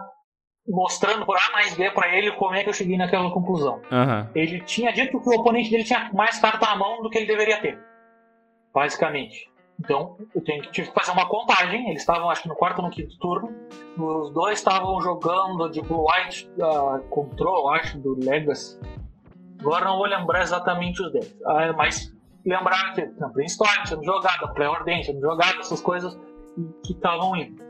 [0.69, 3.81] mostrando por A mais B para ele como é que eu cheguei naquela conclusão.
[3.91, 4.27] Uhum.
[4.35, 7.27] Ele tinha dito que o oponente dele tinha mais carta na mão do que ele
[7.27, 7.79] deveria ter,
[8.75, 9.51] basicamente.
[9.79, 11.89] Então, eu tenho, tive que fazer uma contagem.
[11.91, 13.55] Eles estavam, acho que no quarto ou no quinto turno.
[13.99, 18.81] Os dois estavam jogando de Blue White uh, Control, acho, do Legacy.
[19.61, 21.37] Agora não vou lembrar exatamente os deles.
[21.47, 22.14] Ah, mas
[22.45, 26.19] lembrar que na Brainstorm sendo jogada, pré-ordem sendo jogada, essas coisas
[26.85, 27.66] que estavam indo.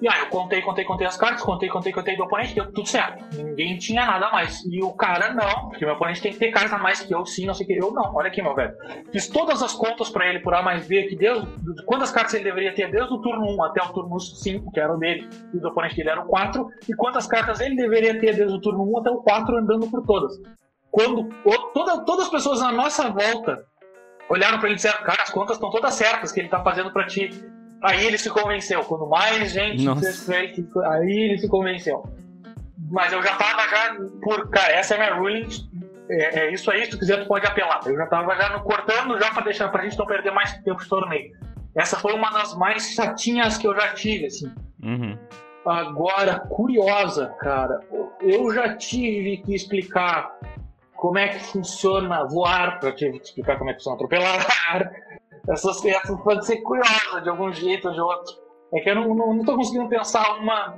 [0.00, 2.86] E aí eu contei, contei, contei as cartas, contei, contei, contei do oponente, deu tudo
[2.86, 3.24] certo.
[3.34, 4.62] Ninguém tinha nada mais.
[4.66, 7.46] E o cara não, porque meu oponente tem que ter carta mais que eu, sim,
[7.46, 7.74] não sei o que.
[7.74, 8.74] Eu não, olha aqui, meu velho.
[9.10, 11.46] Fiz todas as contas para ele por A mais B, que desde
[11.86, 14.94] quantas cartas ele deveria ter desde o turno 1 até o turno 5, que era
[14.94, 18.18] o dele, e o do oponente dele era o 4, e quantas cartas ele deveria
[18.20, 20.38] ter desde o turno 1 até o 4 andando por todas
[20.96, 21.28] quando
[21.74, 23.66] toda, todas as pessoas na nossa volta
[24.30, 26.90] olharam para ele e disseram, cara, as contas estão todas certas que ele está fazendo
[26.90, 27.28] para ti.
[27.82, 28.82] Aí ele se convenceu.
[28.84, 32.04] Quando mais gente fez aí ele se convenceu.
[32.90, 35.48] Mas eu já tava já por, cara, essa é a minha ruling.
[36.08, 37.80] É, é, isso aí, se tu quiser, tu pode apelar.
[37.84, 40.80] Eu já tava já no, cortando já para deixar pra gente não perder mais tempo
[40.80, 41.32] de torneio.
[41.74, 44.52] Essa foi uma das mais chatinhas que eu já tive, assim.
[44.82, 45.18] Uhum.
[45.66, 47.80] Agora, curiosa, cara,
[48.20, 50.32] eu já tive que explicar
[50.94, 54.46] como é que funciona voar, para te explicar como é que funciona atropelar.
[55.50, 58.34] Essas, essas podem ser curiosas de algum jeito ou de outro.
[58.74, 60.76] É que eu não, não, não tô conseguindo pensar uma.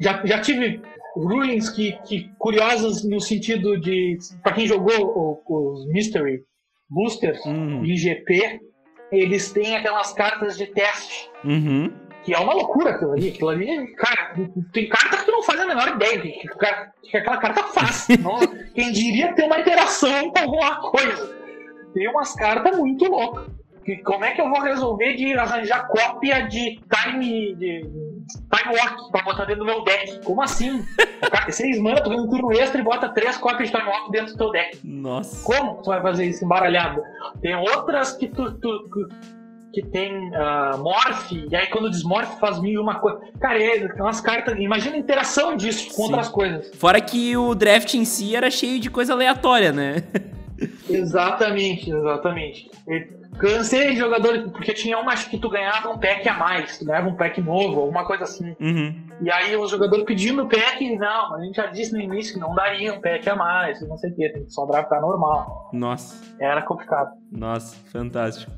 [0.00, 0.82] Já, já tive
[1.16, 4.18] rulings que, que curiosas no sentido de.
[4.42, 6.44] Para quem jogou os Mystery
[6.90, 7.84] Boosters uhum.
[7.84, 8.60] em GP,
[9.12, 11.30] eles têm aquelas cartas de teste.
[11.44, 11.92] Uhum.
[12.24, 13.28] que é uma loucura aquilo ali.
[13.28, 14.34] Aquilo ali, cara,
[14.72, 16.48] tem carta que tu não faz a menor ideia que, que,
[17.10, 18.08] que aquela carta faz.
[18.20, 18.40] não,
[18.74, 21.36] quem diria ter uma interação com alguma coisa.
[21.94, 23.55] Tem umas cartas muito loucas.
[23.86, 29.12] Que, como é que eu vou resolver de arranjar cópia de time, de, time walk
[29.12, 30.24] pra botar dentro do meu deck?
[30.24, 30.84] Como assim?
[31.50, 34.32] Seis mana, tu ganha um turno extra e bota três cópias de time walk dentro
[34.32, 34.80] do teu deck.
[34.82, 35.44] Nossa.
[35.44, 37.00] Como tu vai fazer isso embaralhado?
[37.40, 39.08] Tem outras que tu, tu, tu
[39.72, 43.20] que tem uh, morph, e aí quando desmorph faz mil e uma coisa.
[43.38, 44.58] Cara, é umas cartas.
[44.58, 46.02] Imagina a interação disso com Sim.
[46.04, 46.74] outras coisas.
[46.74, 50.02] Fora que o draft em si era cheio de coisa aleatória, né?
[50.88, 52.70] exatamente, exatamente.
[53.38, 57.08] cansei de jogadores, porque tinha uma que tu ganhava um pack a mais, tu ganhava
[57.08, 58.54] um pack novo, alguma coisa assim.
[58.60, 59.06] Uhum.
[59.20, 62.54] E aí os jogadores pedindo pack, não, a gente já disse no início que não
[62.54, 65.70] daria um pack a mais, não sei o que, tem que só draftar normal.
[65.72, 66.22] Nossa.
[66.38, 67.10] Era complicado.
[67.32, 68.52] Nossa, fantástico.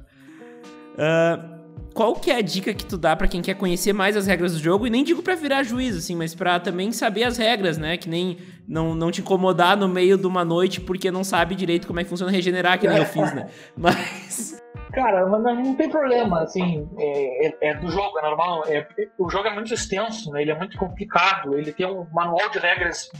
[0.94, 1.58] Uh,
[1.94, 4.52] qual que é a dica que tu dá para quem quer conhecer mais as regras
[4.52, 4.86] do jogo?
[4.86, 7.96] E nem digo para virar juiz, assim, mas para também saber as regras, né?
[7.96, 8.38] Que nem
[8.68, 12.04] não, não te incomodar no meio de uma noite porque não sabe direito como é
[12.04, 13.48] que funciona regenerar, que nem eu fiz, né?
[13.74, 14.62] Mas.
[14.92, 18.64] Cara, não tem problema, assim, é, é, é do jogo, é normal.
[18.66, 18.86] É,
[19.18, 20.42] o jogo é muito extenso, né?
[20.42, 23.10] Ele é muito complicado, ele tem um manual de regras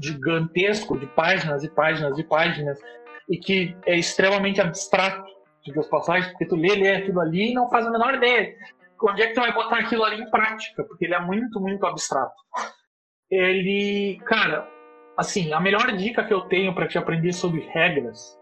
[0.00, 2.78] gigantesco, de páginas e páginas e páginas,
[3.28, 5.28] e que é extremamente abstrato
[5.64, 8.54] de as passagens, porque tu lê, lê aquilo ali e não faz a menor ideia.
[9.02, 10.82] Onde é que tu vai botar aquilo ali em prática?
[10.84, 12.34] Porque ele é muito, muito abstrato.
[13.30, 14.66] Ele, cara,
[15.18, 18.38] assim, a melhor dica que eu tenho para te aprender sobre regras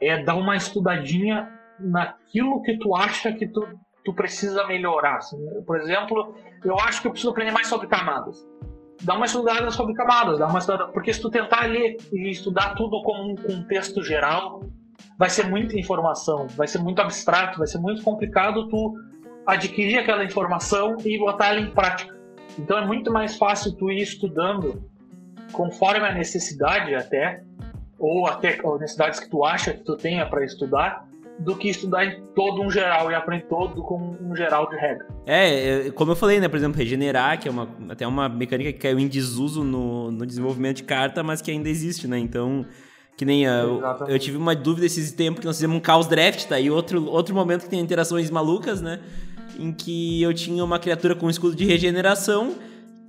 [0.00, 1.50] é dar uma estudadinha
[1.80, 3.66] naquilo que tu acha que tu,
[4.04, 5.16] tu precisa melhorar.
[5.16, 5.36] Assim.
[5.66, 8.36] Por exemplo, eu acho que eu preciso aprender mais sobre camadas.
[9.02, 12.76] Dá uma estudada sobre camadas, dá uma estudada, porque se tu tentar ler e estudar
[12.76, 14.60] tudo como um contexto geral,
[15.18, 18.94] vai ser muita informação, vai ser muito abstrato, vai ser muito complicado tu
[19.44, 22.16] adquirir aquela informação e botar ela em prática.
[22.56, 24.91] Então é muito mais fácil tu ir estudando
[25.52, 27.42] conforme a necessidade até,
[27.98, 31.06] ou até as necessidades que tu acha que tu tenha para estudar,
[31.38, 35.06] do que estudar em todo um geral e aprender todo com um geral de regra.
[35.26, 36.48] É, é, como eu falei, né?
[36.48, 40.26] Por exemplo, regenerar, que é uma, até uma mecânica que caiu em desuso no, no
[40.26, 42.18] desenvolvimento de carta, mas que ainda existe, né?
[42.18, 42.64] Então,
[43.16, 46.46] que nem eu, eu tive uma dúvida esses tempos que nós fizemos um caos draft,
[46.46, 46.60] tá?
[46.60, 49.00] E outro, outro momento que tem interações malucas, né?
[49.58, 52.54] Em que eu tinha uma criatura com um escudo de regeneração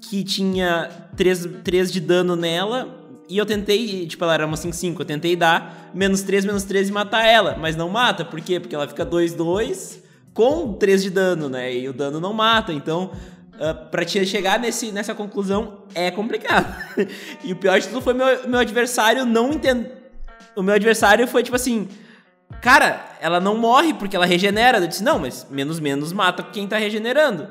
[0.10, 3.00] que tinha 3, 3 de dano nela.
[3.30, 6.90] E eu tentei, tipo, ela era uma 5-5, eu tentei dar menos 3, menos 3
[6.90, 7.58] e matar ela.
[7.60, 8.60] Mas não mata, por quê?
[8.60, 10.00] Porque ela fica 2-2
[10.34, 11.74] com 3 de dano, né?
[11.74, 12.74] E o dano não mata.
[12.74, 13.12] Então,
[13.54, 16.76] uh, pra te chegar nesse, nessa conclusão é complicado.
[17.44, 20.12] e o pior de tudo foi meu, meu adversário não entender.
[20.56, 21.88] O meu adversário foi tipo assim.
[22.62, 24.78] Cara, ela não morre porque ela regenera.
[24.78, 27.48] Eu disse, não, mas menos menos mata quem tá regenerando.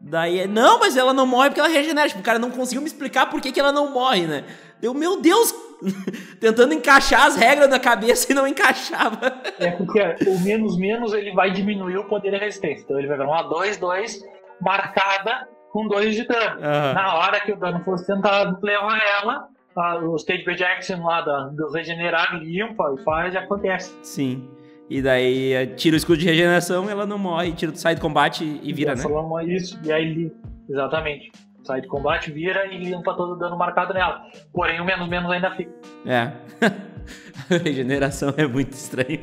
[0.00, 2.08] Daí, não, mas ela não morre porque ela regenera.
[2.08, 4.44] Tipo, o cara não conseguiu me explicar por que, que ela não morre, né?
[4.80, 5.54] Deu, meu Deus,
[6.38, 9.32] tentando encaixar as regras na cabeça e não encaixava.
[9.58, 12.84] É porque o menos menos ele vai diminuir o poder da resistência.
[12.84, 14.22] Então ele vai virar uma 2, 2
[14.60, 16.56] marcada com 2 de dano.
[16.56, 16.92] Uhum.
[16.92, 21.22] Na hora que o dano fosse tentar levar ela, a, o stage bridge action lá
[21.22, 23.96] da, do regenerar limpa e faz e acontece.
[24.02, 24.48] Sim.
[24.88, 28.60] E daí eh, tira o escudo de regeneração, ela não morre, tira, sai do combate
[28.62, 29.02] e vira, e né?
[29.04, 30.32] Ela isso, e aí
[30.68, 31.32] exatamente.
[31.64, 34.22] Sai de combate, vira e limpa todo o dano marcado nela.
[34.52, 35.72] Porém, o menos menos ainda fica.
[36.06, 36.32] É.
[37.62, 39.20] regeneração é muito estranho.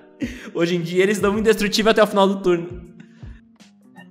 [0.54, 2.92] Hoje em dia eles dão indestrutível até o final do turno.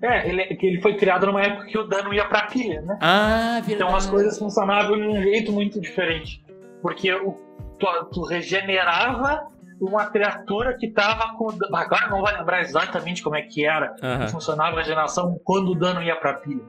[0.04, 2.97] É, ele, ele foi criado numa época que o dano ia pra pilha, né?
[3.02, 3.74] Ah, verdade.
[3.74, 6.43] Então as coisas funcionavam de um jeito muito diferente.
[6.82, 7.34] Porque o,
[7.78, 9.47] tu, tu regenerava
[9.82, 11.48] uma criatura que tava com.
[11.74, 13.96] Agora não vai lembrar exatamente como é que era.
[14.02, 14.28] Uhum.
[14.30, 16.64] Funcionava a regeneração quando o dano ia pra pilha.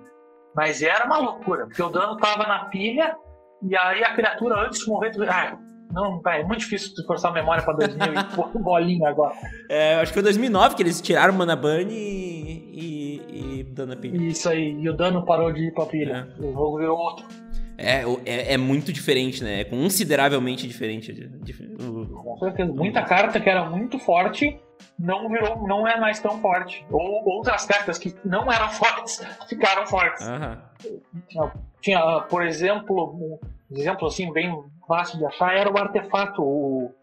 [0.57, 3.17] Mas era uma loucura, porque o dano tava na pilha
[3.63, 5.11] e aí a criatura antes de morrer.
[5.11, 5.23] Tu...
[5.25, 5.59] Ah,
[5.93, 9.35] não, é muito difícil forçar a memória pra 2000 e pôr bolinha agora.
[9.69, 14.17] É, acho que foi 2009 que eles tiraram Mana Burn e, e, e dano pilha.
[14.27, 16.29] Isso aí, e o dano parou de ir pra pilha.
[16.39, 16.43] É.
[16.43, 17.27] O jogo virou outro.
[17.83, 19.61] É, é, é, muito diferente, né?
[19.61, 21.13] É consideravelmente diferente.
[21.13, 22.73] De, de, Com certeza.
[22.73, 24.59] Muita carta que era muito forte
[24.99, 26.85] não virou, não é mais tão forte.
[26.91, 30.27] Ou outras cartas que não eram fortes ficaram fortes.
[30.27, 30.93] Uhum.
[31.29, 33.39] Tinha, tinha, por exemplo,
[33.71, 34.53] um exemplo assim bem
[34.87, 36.95] fácil de achar era o artefato, o,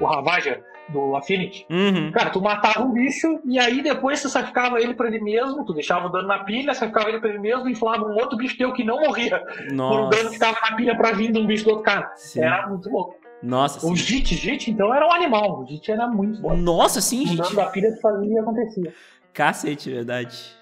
[0.00, 1.66] o Ravager do Affinity.
[1.70, 2.10] Uhum.
[2.12, 5.74] Cara, tu matava um bicho e aí depois tu sacrificava ele pra ele mesmo, tu
[5.74, 8.56] deixava o dano na pilha, sacrificava ele pra ele mesmo e inflava um outro bicho
[8.56, 9.96] teu que não morria Nossa.
[9.96, 12.12] por um dano que tava na pilha pra vir de um bicho do outro cara.
[12.16, 12.40] Sim.
[12.40, 13.16] Era muito louco.
[13.42, 13.86] Nossa.
[13.86, 15.60] O Jit, Jit, então era um animal.
[15.60, 16.56] O Jit era muito bom.
[16.56, 17.40] Nossa, sim, Jit.
[17.40, 18.92] O dano da pilha tu fazia e acontecia.
[19.32, 20.57] Cacete, verdade.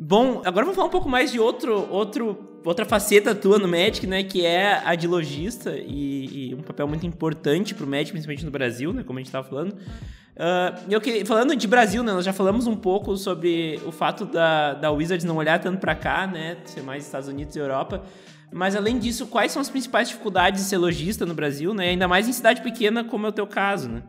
[0.00, 4.06] Bom, agora vamos falar um pouco mais de outro, outro, outra faceta tua no Magic,
[4.06, 4.22] né?
[4.22, 8.50] Que é a de lojista e, e um papel muito importante pro Magic, principalmente no
[8.52, 9.02] Brasil, né?
[9.02, 9.72] Como a gente estava falando.
[9.72, 12.12] Uh, eu que, falando de Brasil, né?
[12.12, 15.96] Nós já falamos um pouco sobre o fato da, da Wizards não olhar tanto para
[15.96, 16.58] cá, né?
[16.64, 18.04] Ser mais Estados Unidos e Europa.
[18.52, 21.88] Mas além disso, quais são as principais dificuldades de ser lojista no Brasil, né?
[21.88, 24.04] Ainda mais em cidade pequena, como é o teu caso, né?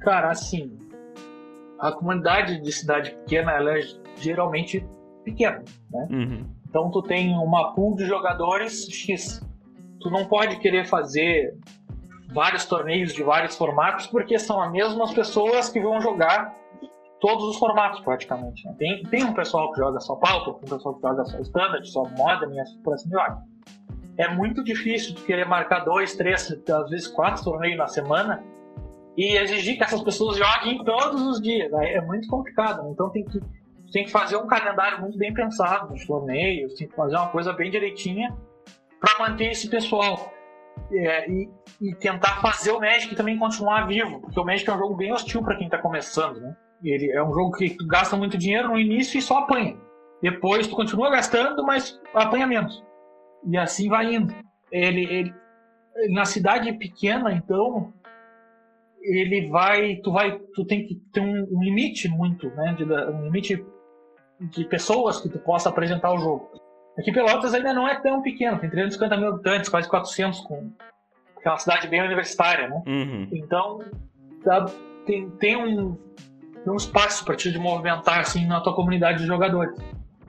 [0.00, 0.76] Cara, assim,
[1.78, 3.82] a comunidade de cidade pequena, ela é
[4.20, 4.84] geralmente
[5.30, 6.08] pequeno, né?
[6.10, 6.46] Uhum.
[6.68, 9.40] Então tu tem uma pool de jogadores X.
[10.00, 11.56] Tu não pode querer fazer
[12.32, 16.54] vários torneios de vários formatos porque são as mesmas pessoas que vão jogar
[17.20, 18.66] todos os formatos praticamente.
[18.66, 18.74] Né?
[18.78, 21.90] Tem, tem um pessoal que joga só pauta, tem um pessoal que joga só standard,
[21.90, 23.36] só modern e assim por assim vai.
[24.16, 28.42] É muito difícil de querer marcar dois, três, às vezes quatro torneios na semana
[29.16, 31.72] e exigir que essas pessoas joguem todos os dias.
[31.72, 32.82] É muito complicado.
[32.82, 32.90] Né?
[32.92, 33.40] Então tem que
[33.92, 37.52] tem que fazer um calendário muito bem pensado nos torneios, tem que fazer uma coisa
[37.52, 38.36] bem direitinha
[39.00, 40.32] para manter esse pessoal.
[40.92, 44.78] É, e, e, tentar fazer o Magic também continuar vivo, porque o Magic é um
[44.78, 46.56] jogo bem hostil para quem está começando, né?
[46.82, 49.76] Ele é um jogo que tu gasta muito dinheiro no início e só apanha.
[50.22, 52.82] Depois tu continua gastando, mas apanha menos.
[53.44, 54.32] E assim vai indo.
[54.70, 55.34] Ele, ele
[56.10, 57.92] na cidade pequena, então,
[59.02, 62.76] ele vai, tu vai, tu tem que ter um, limite muito, né?
[63.12, 63.64] Um limite
[64.40, 66.50] de pessoas que tu possa apresentar o jogo.
[66.98, 70.72] Aqui Pelotas ainda não é tão pequeno, tem 350 mil habitantes, quase 400, com
[71.36, 72.82] aquela cidade bem universitária, né?
[72.86, 73.28] Uhum.
[73.32, 73.84] Então,
[74.44, 74.66] tá,
[75.06, 79.78] tem, tem, um, tem um espaço para te movimentar assim na tua comunidade de jogadores.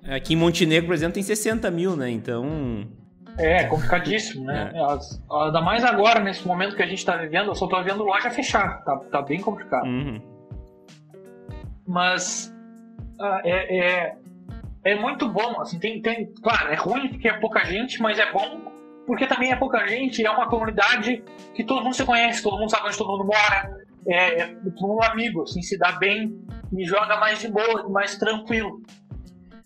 [0.08, 2.10] Aqui em Montenegro, por exemplo, tem 60 mil, né?
[2.10, 2.88] Então.
[3.38, 4.72] É, complicadíssimo, né?
[4.76, 5.44] É.
[5.46, 8.30] Ainda mais agora, nesse momento que a gente está vivendo, eu só estou vendo loja
[8.30, 9.86] fechar, tá, tá bem complicado.
[9.86, 10.22] Uhum.
[11.88, 12.54] Mas
[13.44, 14.18] é, é,
[14.84, 18.32] é, muito bom, assim, tem, tem, claro, é ruim porque é pouca gente, mas é
[18.32, 18.70] bom
[19.06, 21.24] porque também é pouca gente, é uma comunidade
[21.56, 23.76] que todo mundo se conhece, todo mundo sabe onde todo mundo mora,
[24.08, 26.40] é, é todo mundo amigo, assim, se dá bem
[26.72, 28.84] e joga mais de boa, mais tranquilo.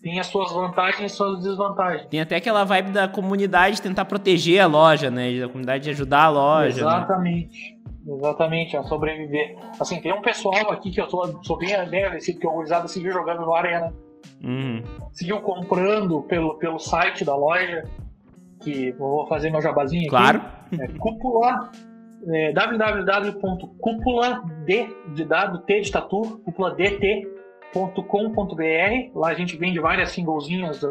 [0.00, 2.06] Tem as suas vantagens e suas desvantagens.
[2.06, 5.38] Tem até aquela vibe da comunidade tentar proteger a loja, né?
[5.38, 6.84] Da comunidade ajudar a loja.
[6.84, 6.90] Né?
[6.90, 7.72] Exatamente.
[7.72, 7.73] Né?
[8.06, 9.56] Exatamente, a sobreviver.
[9.80, 12.86] Assim, tem um pessoal aqui que eu tô, sou bem, bem agradecido, que o Gurizada
[12.86, 13.94] seguiu jogando no Arena.
[14.42, 14.82] Uhum.
[15.12, 17.84] Seguiu comprando pelo, pelo site da loja,
[18.62, 20.38] que vou fazer meu jabazinho claro.
[20.38, 20.82] aqui.
[20.82, 21.70] É, cúpula,
[22.28, 24.44] é, www.cúpula
[25.14, 29.10] de dado, T de tatu, cúpuladt.com.br.
[29.14, 30.82] Lá a gente vende várias singlezinhas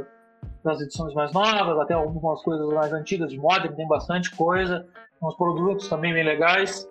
[0.64, 4.88] das edições mais novas, até algumas coisas mais antigas de Modern, tem bastante coisa.
[5.22, 6.88] Uns produtos também bem legais.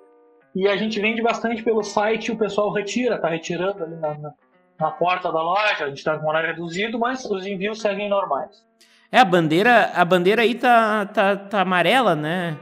[0.55, 4.33] E a gente vende bastante pelo site o pessoal retira, tá retirando ali na, na,
[4.79, 8.63] na porta da loja, a gente está com horário reduzido, mas os envios seguem normais.
[9.11, 12.57] É, a bandeira, a bandeira aí tá, tá, tá amarela, né?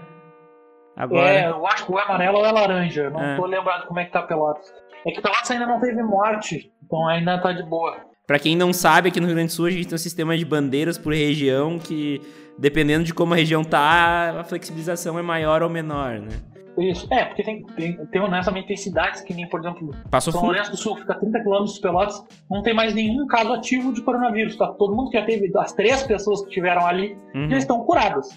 [0.97, 1.29] Agora...
[1.29, 3.37] É, eu acho que o amarelo ou é laranja, não é.
[3.37, 4.73] tô lembrado como é que tá Pelotas.
[5.07, 7.97] É que Pelotas ainda não teve morte, então ainda tá de boa.
[8.27, 10.37] Para quem não sabe, aqui no Rio Grande do Sul a gente tem um sistema
[10.37, 12.21] de bandeiras por região que,
[12.59, 16.50] dependendo de como a região tá, a flexibilização é maior ou menor, né?
[16.79, 17.07] Isso.
[17.13, 20.71] É, porque tem, tem, tem honestamente tem cidades que nem, por exemplo, Passou São Lourenço
[20.71, 24.57] do Sul, fica 30 km de Pelotas, não tem mais nenhum caso ativo de coronavírus.
[24.57, 24.69] Tá?
[24.69, 27.51] Todo mundo que já teve, as três pessoas que tiveram ali, uhum.
[27.51, 28.29] já estão curadas.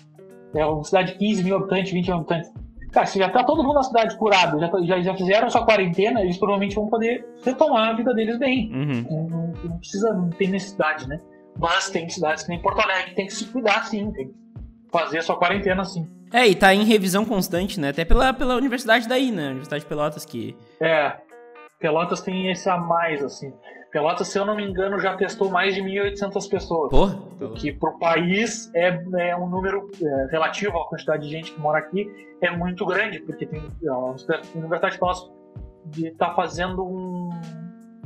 [0.54, 2.52] É uma cidade de 15 mil habitantes, 20 mil habitantes.
[2.92, 5.66] Cara, se já tá todo mundo na cidade curado, já, tá, já, já fizeram sua
[5.66, 8.72] quarentena, eles provavelmente vão poder retomar a vida deles bem.
[8.72, 9.06] Uhum.
[9.10, 11.20] Não, não, não, precisa, não tem necessidade, né?
[11.58, 14.36] Mas tem cidades que nem Porto Alegre, tem que se cuidar sim, tem que
[14.92, 16.08] fazer a sua quarentena sim.
[16.34, 17.90] É, e tá em revisão constante, né?
[17.90, 19.50] Até pela, pela universidade daí, né?
[19.50, 20.58] Universidade de Pelotas que.
[20.82, 21.16] É.
[21.80, 23.54] Pelotas tem esse a mais, assim.
[23.92, 26.90] Pelotas, se eu não me engano, já testou mais de 1.800 pessoas.
[26.90, 27.20] Porra!
[27.40, 31.60] O que pro país é, é um número é, relativo à quantidade de gente que
[31.60, 32.10] mora aqui,
[32.42, 33.98] é muito grande, porque tem a
[34.56, 35.30] Universidade de Pelotas
[35.98, 37.30] está fazendo um,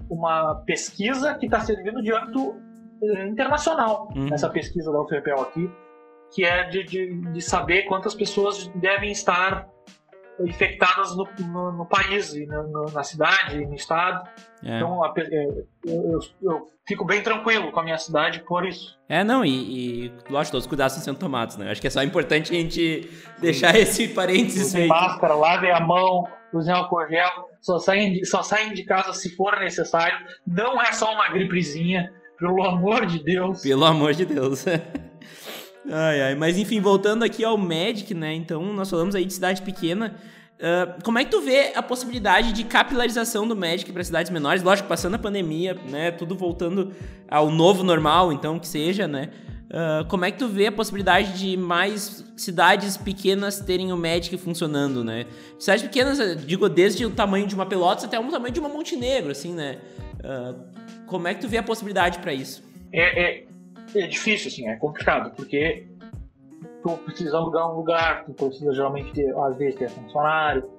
[0.09, 2.55] uma pesquisa que está servindo de âmbito
[3.01, 4.33] é, internacional, uhum.
[4.33, 5.71] essa pesquisa da UFPEL aqui
[6.33, 9.67] que é de, de, de saber quantas pessoas devem estar
[10.39, 14.27] infectadas no, no, no país, no, na cidade, no estado.
[14.63, 14.77] É.
[14.77, 15.11] Então, é,
[15.45, 18.97] eu, eu, eu, fico bem tranquilo com a minha cidade por isso.
[19.09, 21.71] É, não, e, e lógico, todos os cuidados estão sendo tomados, né?
[21.71, 23.09] Acho que é só importante a gente
[23.39, 24.87] deixar esse parênteses aí.
[24.87, 29.59] Máscara, lavem a mão, usem álcool gel, só saem, só saem de casa se for
[29.59, 30.17] necessário.
[30.45, 33.61] Não é só uma gripezinha, pelo amor de Deus.
[33.61, 34.65] Pelo amor de Deus.
[35.89, 36.35] Ai, ai.
[36.35, 38.33] Mas enfim, voltando aqui ao Magic, né?
[38.33, 40.15] Então, nós falamos aí de cidade pequena.
[40.57, 44.63] Uh, como é que tu vê a possibilidade de capilarização do Magic para cidades menores?
[44.63, 46.11] Lógico, passando a pandemia, né?
[46.11, 46.93] Tudo voltando
[47.29, 49.29] ao novo normal, então que seja, né?
[49.67, 54.35] Uh, como é que tu vê a possibilidade de mais cidades pequenas terem o Magic
[54.37, 55.25] funcionando, né?
[55.59, 59.31] Cidades pequenas, digo, desde o tamanho de uma Pelotas até o tamanho de uma Montenegro,
[59.31, 59.77] assim, né?
[60.19, 60.55] Uh,
[61.05, 62.63] como é que tu vê a possibilidade para isso?
[62.93, 63.46] É, é,
[63.95, 65.87] é, difícil, assim, é complicado, porque
[66.83, 70.69] tu precisa alugar um lugar, tu precisa geralmente ter, às vezes, ter funcionário,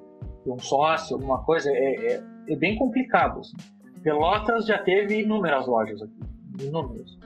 [0.44, 3.56] ter um sócio, alguma coisa, é, é, é bem complicado, assim.
[4.02, 6.20] Pelotas já teve inúmeras lojas aqui,
[6.60, 7.18] inúmeras.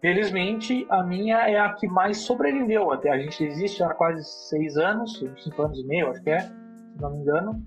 [0.00, 2.92] Felizmente, a minha é a que mais sobreviveu.
[2.92, 6.40] Até a gente existe há quase seis anos, cinco anos e meio, acho que é,
[6.40, 6.52] se
[7.00, 7.62] não me engano.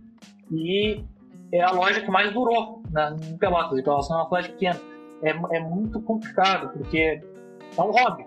[0.49, 1.03] E
[1.51, 3.77] é a loja que mais durou na, em Pelotas.
[3.77, 4.79] E Pelotas é uma loja pequena.
[5.23, 7.21] É, é muito complicado, porque
[7.77, 8.25] é um hobby.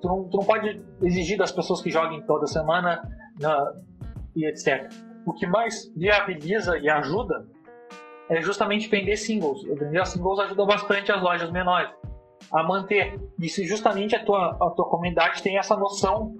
[0.00, 3.02] Tu não, tu não pode exigir das pessoas que joguem toda semana
[3.38, 3.72] na,
[4.34, 4.90] e etc.
[5.26, 7.46] O que mais viabiliza e ajuda
[8.28, 9.62] é justamente vender singles.
[9.64, 11.90] Vender singles ajuda bastante as lojas menores
[12.52, 13.20] a manter.
[13.38, 16.36] E se justamente a tua, a tua comunidade tem essa noção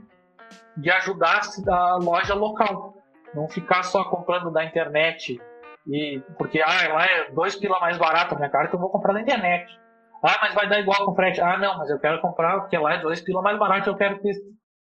[0.76, 2.94] de ajudar a loja local.
[3.34, 5.40] Não ficar só comprando da internet.
[5.86, 8.90] E, porque ah, lá é dois pila mais barato a minha cara, então eu vou
[8.90, 9.78] comprar na internet.
[10.22, 11.40] Ah, mas vai dar igual com frete.
[11.40, 14.18] Ah, não, mas eu quero comprar porque lá é dois pila mais barato, eu quero
[14.20, 14.34] ter.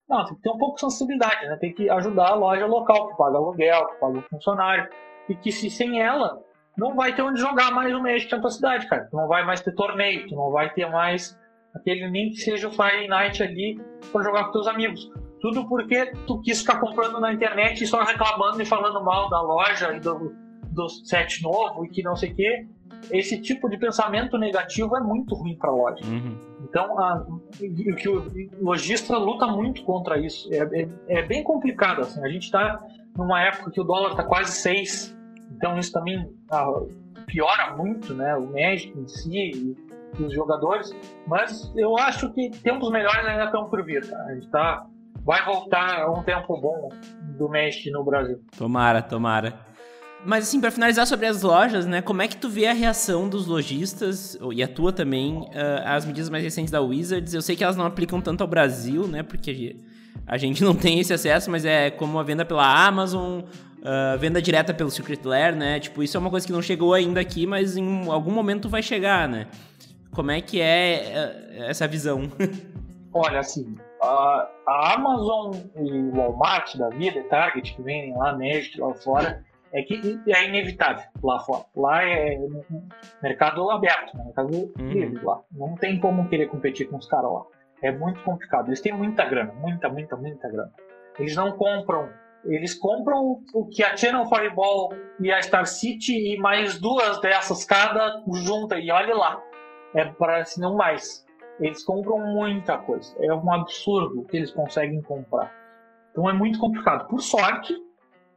[0.10, 1.58] Não, tem que ter um pouco de sensibilidade, né?
[1.58, 4.90] Tem que ajudar a loja local, que paga aluguel, que paga o funcionário.
[5.30, 6.42] E que se sem ela,
[6.78, 9.08] não vai ter onde jogar mais o Magic na tua cidade, cara.
[9.10, 11.38] Tu não vai mais ter torneio, tu não vai ter mais
[11.76, 13.80] aquele nem que seja o Fire Night ali
[14.12, 15.10] para jogar com teus amigos.
[15.40, 19.42] Tudo porque tu quis ficar comprando na internet e só reclamando e falando mal da
[19.42, 20.36] loja e do,
[20.72, 22.68] do set novo e que não sei o quê.
[23.10, 26.06] Esse tipo de pensamento negativo é muito ruim para a loja.
[26.06, 26.38] Uhum.
[26.64, 28.32] Então, a, o que o
[28.62, 30.50] lojista luta muito contra isso.
[30.54, 32.02] É, é, é bem complicado.
[32.02, 32.24] Assim.
[32.24, 32.80] A gente está
[33.18, 35.22] numa época que o dólar está quase 6
[35.62, 36.72] então isso também ah,
[37.28, 39.78] piora muito né, o Magic em si e,
[40.20, 40.92] e, os jogadores.
[41.28, 44.10] Mas eu acho que tempos melhores ainda estão por vir.
[44.10, 44.18] Tá?
[44.24, 44.86] A gente tá,
[45.24, 46.90] vai voltar a um tempo bom
[47.38, 48.40] do Magic no Brasil.
[48.58, 49.54] Tomara, tomara.
[50.26, 52.02] Mas assim, para finalizar sobre as lojas, né?
[52.02, 55.48] Como é que tu vê a reação dos lojistas e a tua também uh,
[55.86, 57.34] às medidas mais recentes da Wizards?
[57.34, 59.24] Eu sei que elas não aplicam tanto ao Brasil, né?
[59.24, 59.76] Porque
[60.28, 63.42] a gente não tem esse acesso, mas é como a venda pela Amazon
[63.82, 65.80] Uh, venda direta pelo Secret Lair, né?
[65.80, 68.84] Tipo, isso é uma coisa que não chegou ainda aqui, mas em algum momento vai
[68.84, 69.48] chegar, né?
[70.14, 72.32] Como é que é uh, essa visão?
[73.12, 74.48] Olha, assim, a,
[74.94, 79.44] Amazon e o Walmart da vida, Target, que vendem lá, Magic, lá fora,
[79.74, 81.66] é que é inevitável lá fora.
[81.76, 82.38] Lá é
[83.22, 84.26] mercado aberto, né?
[84.26, 84.90] mercado uhum.
[84.90, 85.42] livre lá.
[85.52, 87.44] Não tem como querer competir com os caras lá.
[87.82, 88.68] É muito complicado.
[88.68, 90.72] Eles têm muita grana, muita, muita, muita grana.
[91.18, 92.10] Eles não compram
[92.44, 97.64] eles compram o que a Channel Fireball e a Star City e mais duas dessas
[97.64, 99.42] cada junta e olha lá.
[99.94, 101.26] É para se não mais.
[101.60, 103.16] Eles compram muita coisa.
[103.20, 105.54] É um absurdo o que eles conseguem comprar.
[106.12, 107.08] Então é muito complicado.
[107.08, 107.76] Por sorte,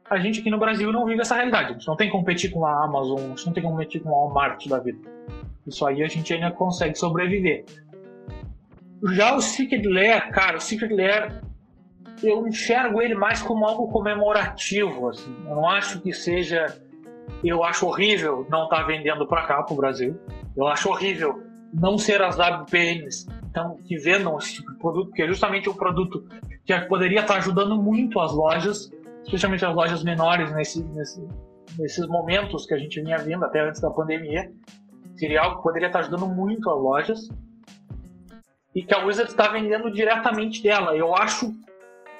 [0.09, 1.69] a gente aqui no Brasil não vive essa realidade.
[1.69, 4.01] A gente não tem que competir com a Amazon, a gente não tem que competir
[4.01, 4.99] com a Walmart da vida.
[5.65, 7.65] Isso aí a gente ainda consegue sobreviver.
[9.11, 11.41] Já o Secret Lair, cara, o Secret Lair
[12.23, 15.09] eu enxergo ele mais como algo comemorativo.
[15.09, 15.35] Assim.
[15.47, 16.65] Eu não acho que seja.
[17.43, 20.17] Eu acho horrível não estar tá vendendo para cá, para o Brasil.
[20.55, 21.43] Eu acho horrível
[21.73, 25.73] não ser as WPNs então, que vendam esse tipo de produto, que é justamente um
[25.73, 26.25] produto
[26.65, 28.91] que poderia estar tá ajudando muito as lojas,
[29.25, 31.27] especialmente as lojas menores nesse, nesse,
[31.77, 34.51] nesses momentos que a gente vinha vindo até antes da pandemia.
[35.17, 37.29] Seria algo que poderia estar ajudando muito as lojas
[38.73, 40.95] e que a Wizard está vendendo diretamente dela.
[40.95, 41.53] Eu acho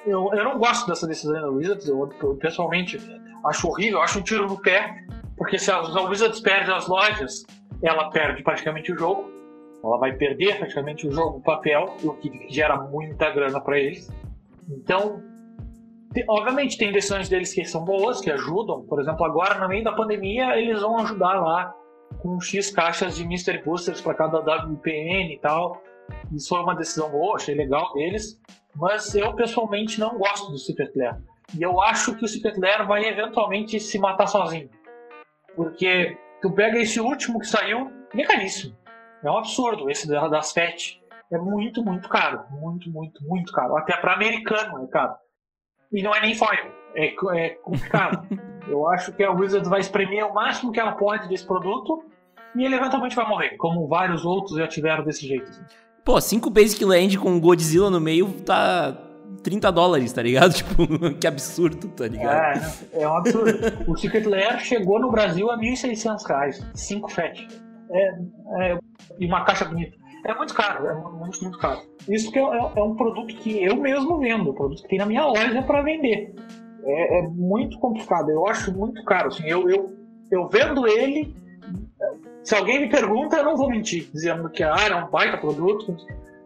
[0.06, 2.98] eu, eu não gosto dessa decisão da Wizards, eu, eu, pessoalmente
[3.44, 5.04] acho horrível, acho um tiro no pé,
[5.36, 7.44] porque se a, a Wizards perde as lojas,
[7.82, 9.28] ela perde praticamente o jogo,
[9.82, 14.08] ela vai perder praticamente o jogo, o papel, o que gera muita grana para eles.
[14.68, 15.22] Então,
[16.28, 19.92] obviamente tem decisões deles que são boas, que ajudam, por exemplo, agora no meio da
[19.92, 21.74] pandemia eles vão ajudar lá
[22.20, 25.82] com X caixas de Mystery Boosters para cada WPN e tal.
[26.32, 28.40] Isso foi uma decisão boa, achei legal deles.
[28.74, 31.16] Mas eu pessoalmente não gosto do Secret Lair.
[31.56, 34.68] E eu acho que o Secret Lair vai eventualmente se matar sozinho.
[35.54, 38.76] Porque tu pega esse último que saiu, é caríssimo.
[39.22, 41.00] É um absurdo esse das FET.
[41.32, 42.44] É muito, muito caro.
[42.50, 43.76] Muito, muito, muito caro.
[43.76, 45.14] Até para americano é caro.
[45.92, 46.70] E não é nem foil.
[46.94, 48.26] É, é complicado.
[48.68, 52.04] eu acho que a Wizards vai espremer o máximo que ela pode desse produto
[52.54, 55.50] e ele eventualmente vai morrer, como vários outros já tiveram desse jeito.
[55.50, 55.62] Assim.
[56.04, 58.96] Pô, 5 Basic Land com Godzilla no meio tá
[59.42, 60.54] 30 dólares, tá ligado?
[60.56, 62.64] Tipo, que absurdo, tá ligado?
[62.92, 63.90] É, é um absurdo.
[63.90, 66.66] o Secret Lair chegou no Brasil a 1.600 reais.
[66.74, 67.46] 5 FAT.
[67.90, 68.08] É,
[68.60, 68.78] é,
[69.18, 69.96] e uma caixa bonita.
[70.26, 71.80] É muito caro, é muito, muito caro.
[72.08, 75.06] Isso que é, é, um produto que eu mesmo vendo, um produto que tem na
[75.06, 76.34] minha loja para vender.
[76.84, 79.28] É, é, muito complicado, eu acho muito caro.
[79.28, 79.94] Assim, eu, eu,
[80.32, 81.32] eu vendo ele,
[82.42, 85.96] se alguém me pergunta, eu não vou mentir, dizendo que ah, é um baita produto.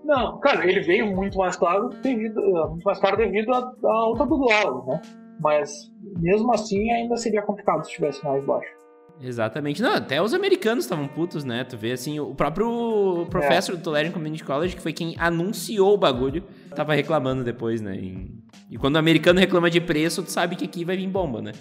[0.05, 4.37] Não, cara, ele veio muito mais caro devido, muito mais caro devido à, alta do
[4.37, 5.01] dólar, né?
[5.41, 8.80] Mas mesmo assim ainda seria complicado se estivesse mais baixo.
[9.23, 9.83] Exatamente.
[9.83, 11.65] Não, até os americanos estavam putos, né?
[11.65, 13.77] Tu vê assim, o próprio professor é.
[13.77, 16.43] do Tulane Community College, que foi quem anunciou o bagulho,
[16.75, 17.97] tava reclamando depois, né?
[17.97, 18.31] E,
[18.71, 21.53] e quando o americano reclama de preço, tu sabe que aqui vai vir bomba, né?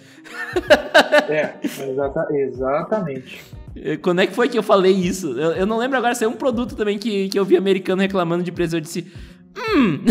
[1.27, 3.41] é, exata, exatamente.
[4.01, 5.37] Quando é que foi que eu falei isso?
[5.37, 8.01] Eu, eu não lembro agora se é um produto também que, que eu vi americano
[8.01, 8.77] reclamando de preço.
[8.77, 9.11] Eu disse,
[9.57, 10.05] hum,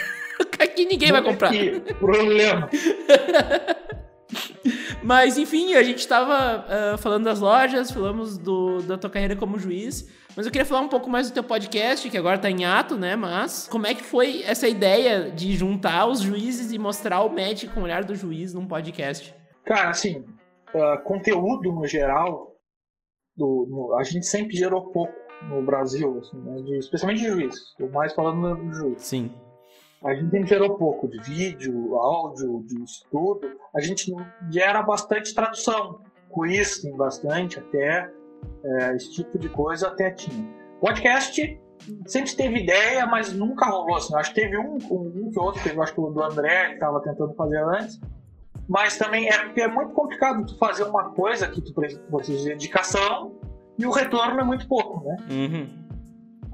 [0.58, 1.48] aqui ninguém vai comprar.
[1.48, 2.70] Aqui, problema.
[5.06, 9.36] Mas, enfim, a gente estava uh, ah, falando das lojas, falamos do, da tua carreira
[9.36, 10.10] como juiz.
[10.36, 12.96] Mas eu queria falar um pouco mais do teu podcast, que agora está em ato,
[12.96, 13.14] né?
[13.14, 17.66] Mas como é que foi essa ideia de juntar os juízes e mostrar o match
[17.72, 19.32] com o olhar do juiz num podcast?
[19.64, 20.24] Cara, assim,
[20.74, 22.56] uh, conteúdo no geral,
[23.36, 25.14] do, no, a gente sempre gerou pouco
[25.48, 26.62] no Brasil, assim, né?
[26.62, 27.54] de, especialmente de juiz.
[27.54, 29.02] Estou mais falando do juiz.
[29.02, 29.30] Sim
[30.06, 33.58] a gente gerou pouco de vídeo, áudio, de estudo.
[33.74, 34.14] A gente
[34.50, 36.00] gera bastante tradução.
[36.32, 38.08] Quiz tem bastante até.
[38.64, 40.48] É, esse tipo de coisa até tinha.
[40.80, 41.60] Podcast
[42.06, 43.96] sempre teve ideia, mas nunca rolou.
[43.96, 44.14] Assim.
[44.14, 46.74] Acho que teve um, um, um que outro, teve, acho que o do André, que
[46.74, 48.00] estava tentando fazer antes.
[48.68, 52.44] Mas também é porque é muito complicado tu fazer uma coisa que tu precisa de
[52.44, 53.32] dedicação
[53.76, 55.16] e o retorno é muito pouco, né?
[55.30, 55.85] Uhum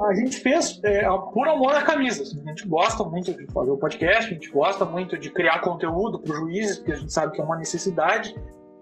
[0.05, 2.23] a gente fez é, por amor à camisa.
[2.23, 2.41] Assim.
[2.45, 6.19] A gente gosta muito de fazer o podcast, a gente gosta muito de criar conteúdo
[6.19, 8.35] para os juízes, porque a gente sabe que é uma necessidade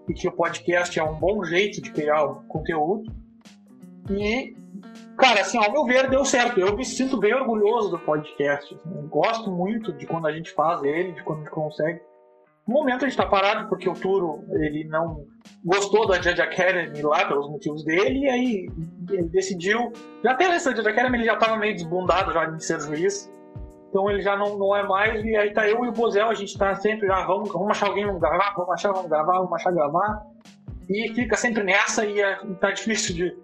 [0.07, 3.11] e que o podcast é um bom jeito de criar conteúdo.
[4.09, 4.55] E,
[5.17, 6.59] cara, assim, ao meu ver, deu certo.
[6.59, 8.73] Eu me sinto bem orgulhoso do podcast.
[8.73, 9.07] Assim.
[9.07, 12.01] gosto muito de quando a gente faz ele, de quando a gente consegue
[12.67, 15.25] no momento a gente está parado porque o Turo ele não
[15.65, 18.69] gostou da Judge Academy lá pelos motivos dele e aí
[19.09, 19.91] ele decidiu.
[20.23, 23.31] Já até nessa Judge Academy ele já estava meio desbundado já de ser juiz.
[23.89, 26.33] Então ele já não, não é mais, e aí tá eu e o Bozel, a
[26.33, 29.39] gente tá sempre, já ah, vamos, vamos achar alguém, vamos gravar, vamos achar, vamos gravar,
[29.39, 30.21] vamos achar gravar.
[30.89, 33.37] E fica sempre nessa e é, tá difícil de,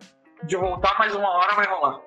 [0.45, 1.99] de voltar, mas uma hora vai rolar.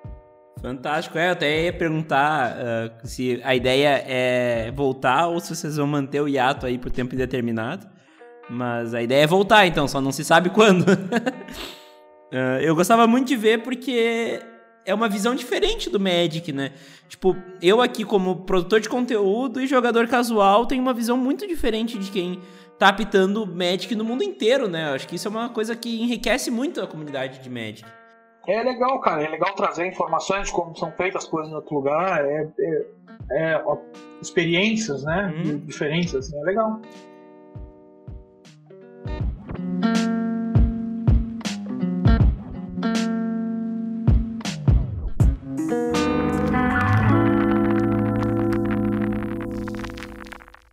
[0.63, 5.77] Fantástico, é, eu até ia perguntar uh, se a ideia é voltar ou se vocês
[5.77, 7.87] vão manter o hiato aí por tempo indeterminado.
[8.49, 10.83] Mas a ideia é voltar, então, só não se sabe quando.
[10.83, 14.41] uh, eu gostava muito de ver porque
[14.85, 16.73] é uma visão diferente do Magic, né?
[17.09, 21.99] Tipo, eu aqui como produtor de conteúdo e jogador casual tenho uma visão muito diferente
[21.99, 22.39] de quem
[22.79, 24.91] tá apitando Magic no mundo inteiro, né?
[24.91, 28.00] Eu acho que isso é uma coisa que enriquece muito a comunidade de Magic.
[28.51, 29.23] É legal, cara.
[29.23, 32.25] É legal trazer informações de como são feitas as coisas em outro lugar.
[32.25, 33.65] É, é, é
[34.21, 35.33] experiências, né?
[35.37, 35.59] Uhum.
[35.59, 36.37] Diferentes, assim.
[36.37, 36.81] É legal.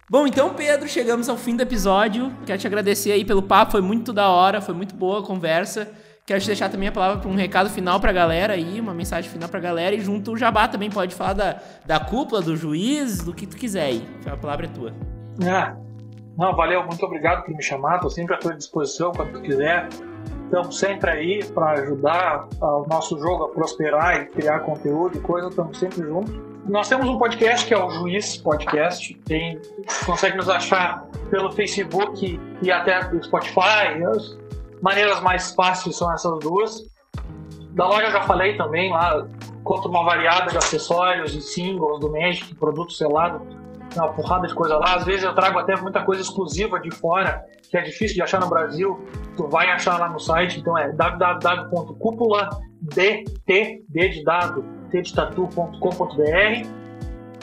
[0.09, 2.33] Bom, então, Pedro, chegamos ao fim do episódio.
[2.43, 6.06] Quero te agradecer aí pelo papo, foi muito da hora, foi muito boa a conversa.
[6.27, 8.93] Quero te deixar também a palavra para um recado final para a galera aí, uma
[8.93, 9.95] mensagem final para a galera.
[9.95, 13.55] E junto o Jabá também pode falar da, da cúpula, do juiz, do que tu
[13.55, 14.05] quiser aí.
[14.25, 14.93] A palavra é tua.
[15.49, 15.77] Ah,
[16.37, 17.95] não, valeu, muito obrigado por me chamar.
[17.95, 19.87] Estou sempre à tua disposição quando tu quiser.
[20.43, 25.47] Estamos sempre aí para ajudar o nosso jogo a prosperar e criar conteúdo e coisa.
[25.47, 26.35] Estamos sempre juntos.
[26.67, 29.13] Nós temos um podcast que é o Juiz Podcast.
[29.23, 29.61] Tem,
[30.05, 33.95] consegue nos achar pelo Facebook e até do Spotify
[34.81, 36.83] maneiras mais fáceis são essas duas.
[37.71, 39.27] Da loja eu já falei também, lá
[39.63, 43.45] conta uma variada de acessórios e singles do Magic, produto selado,
[43.95, 44.95] uma porrada de coisa lá.
[44.95, 48.39] Às vezes eu trago até muita coisa exclusiva de fora, que é difícil de achar
[48.39, 48.97] no Brasil.
[49.35, 56.67] Tu vai achar lá no site, então é www.cúpuladt, de dado, tdtatu.com.br.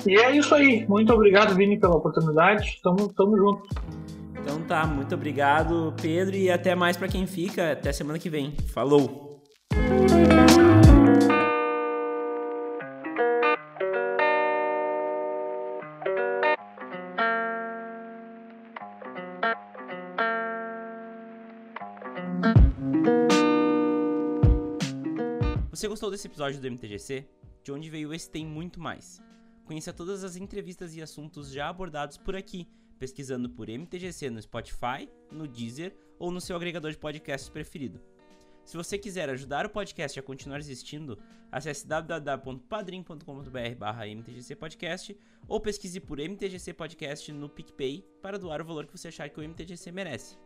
[0.06, 0.86] E é isso aí.
[0.88, 2.80] Muito obrigado, Vini, pela oportunidade.
[2.82, 3.68] Tamo, tamo junto.
[4.44, 7.72] Então tá, muito obrigado, Pedro, e até mais para quem fica.
[7.72, 8.54] Até semana que vem.
[8.74, 9.42] Falou!
[25.70, 27.26] Você gostou desse episódio do MTGC?
[27.64, 29.20] de onde veio esse tem muito mais.
[29.64, 32.68] Conheça todas as entrevistas e assuntos já abordados por aqui,
[32.98, 38.00] pesquisando por MTGC no Spotify, no Deezer ou no seu agregador de podcasts preferido.
[38.64, 41.18] Se você quiser ajudar o podcast a continuar existindo,
[41.52, 48.96] acesse www.padrim.com.br mtgcpodcast ou pesquise por MTGC Podcast no PicPay para doar o valor que
[48.96, 50.38] você achar que o MTGC merece.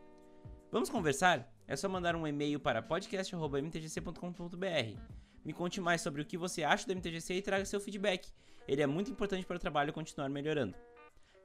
[0.71, 1.51] Vamos conversar?
[1.67, 5.01] É só mandar um e-mail para podcast.mtgc.com.br.
[5.45, 8.29] Me conte mais sobre o que você acha do MTGC e traga seu feedback.
[8.67, 10.75] Ele é muito importante para o trabalho continuar melhorando.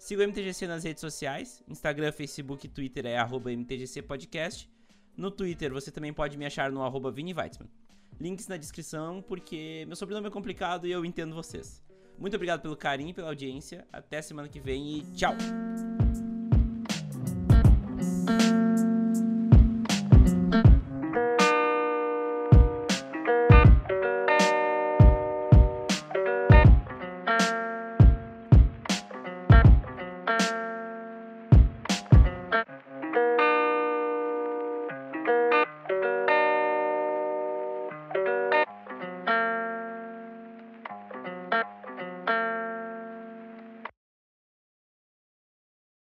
[0.04, 4.70] Siga o MTGC nas redes sociais, Instagram, Facebook e Twitter é arroba MTGC Podcast.
[5.16, 7.70] No Twitter você também pode me achar no arroba Vini Weitzman.
[8.20, 11.82] Links na descrição, porque meu sobrenome é complicado e eu entendo vocês.
[12.20, 13.88] Muito obrigado pelo carinho e pela audiência.
[13.94, 15.38] Até semana que vem e tchau!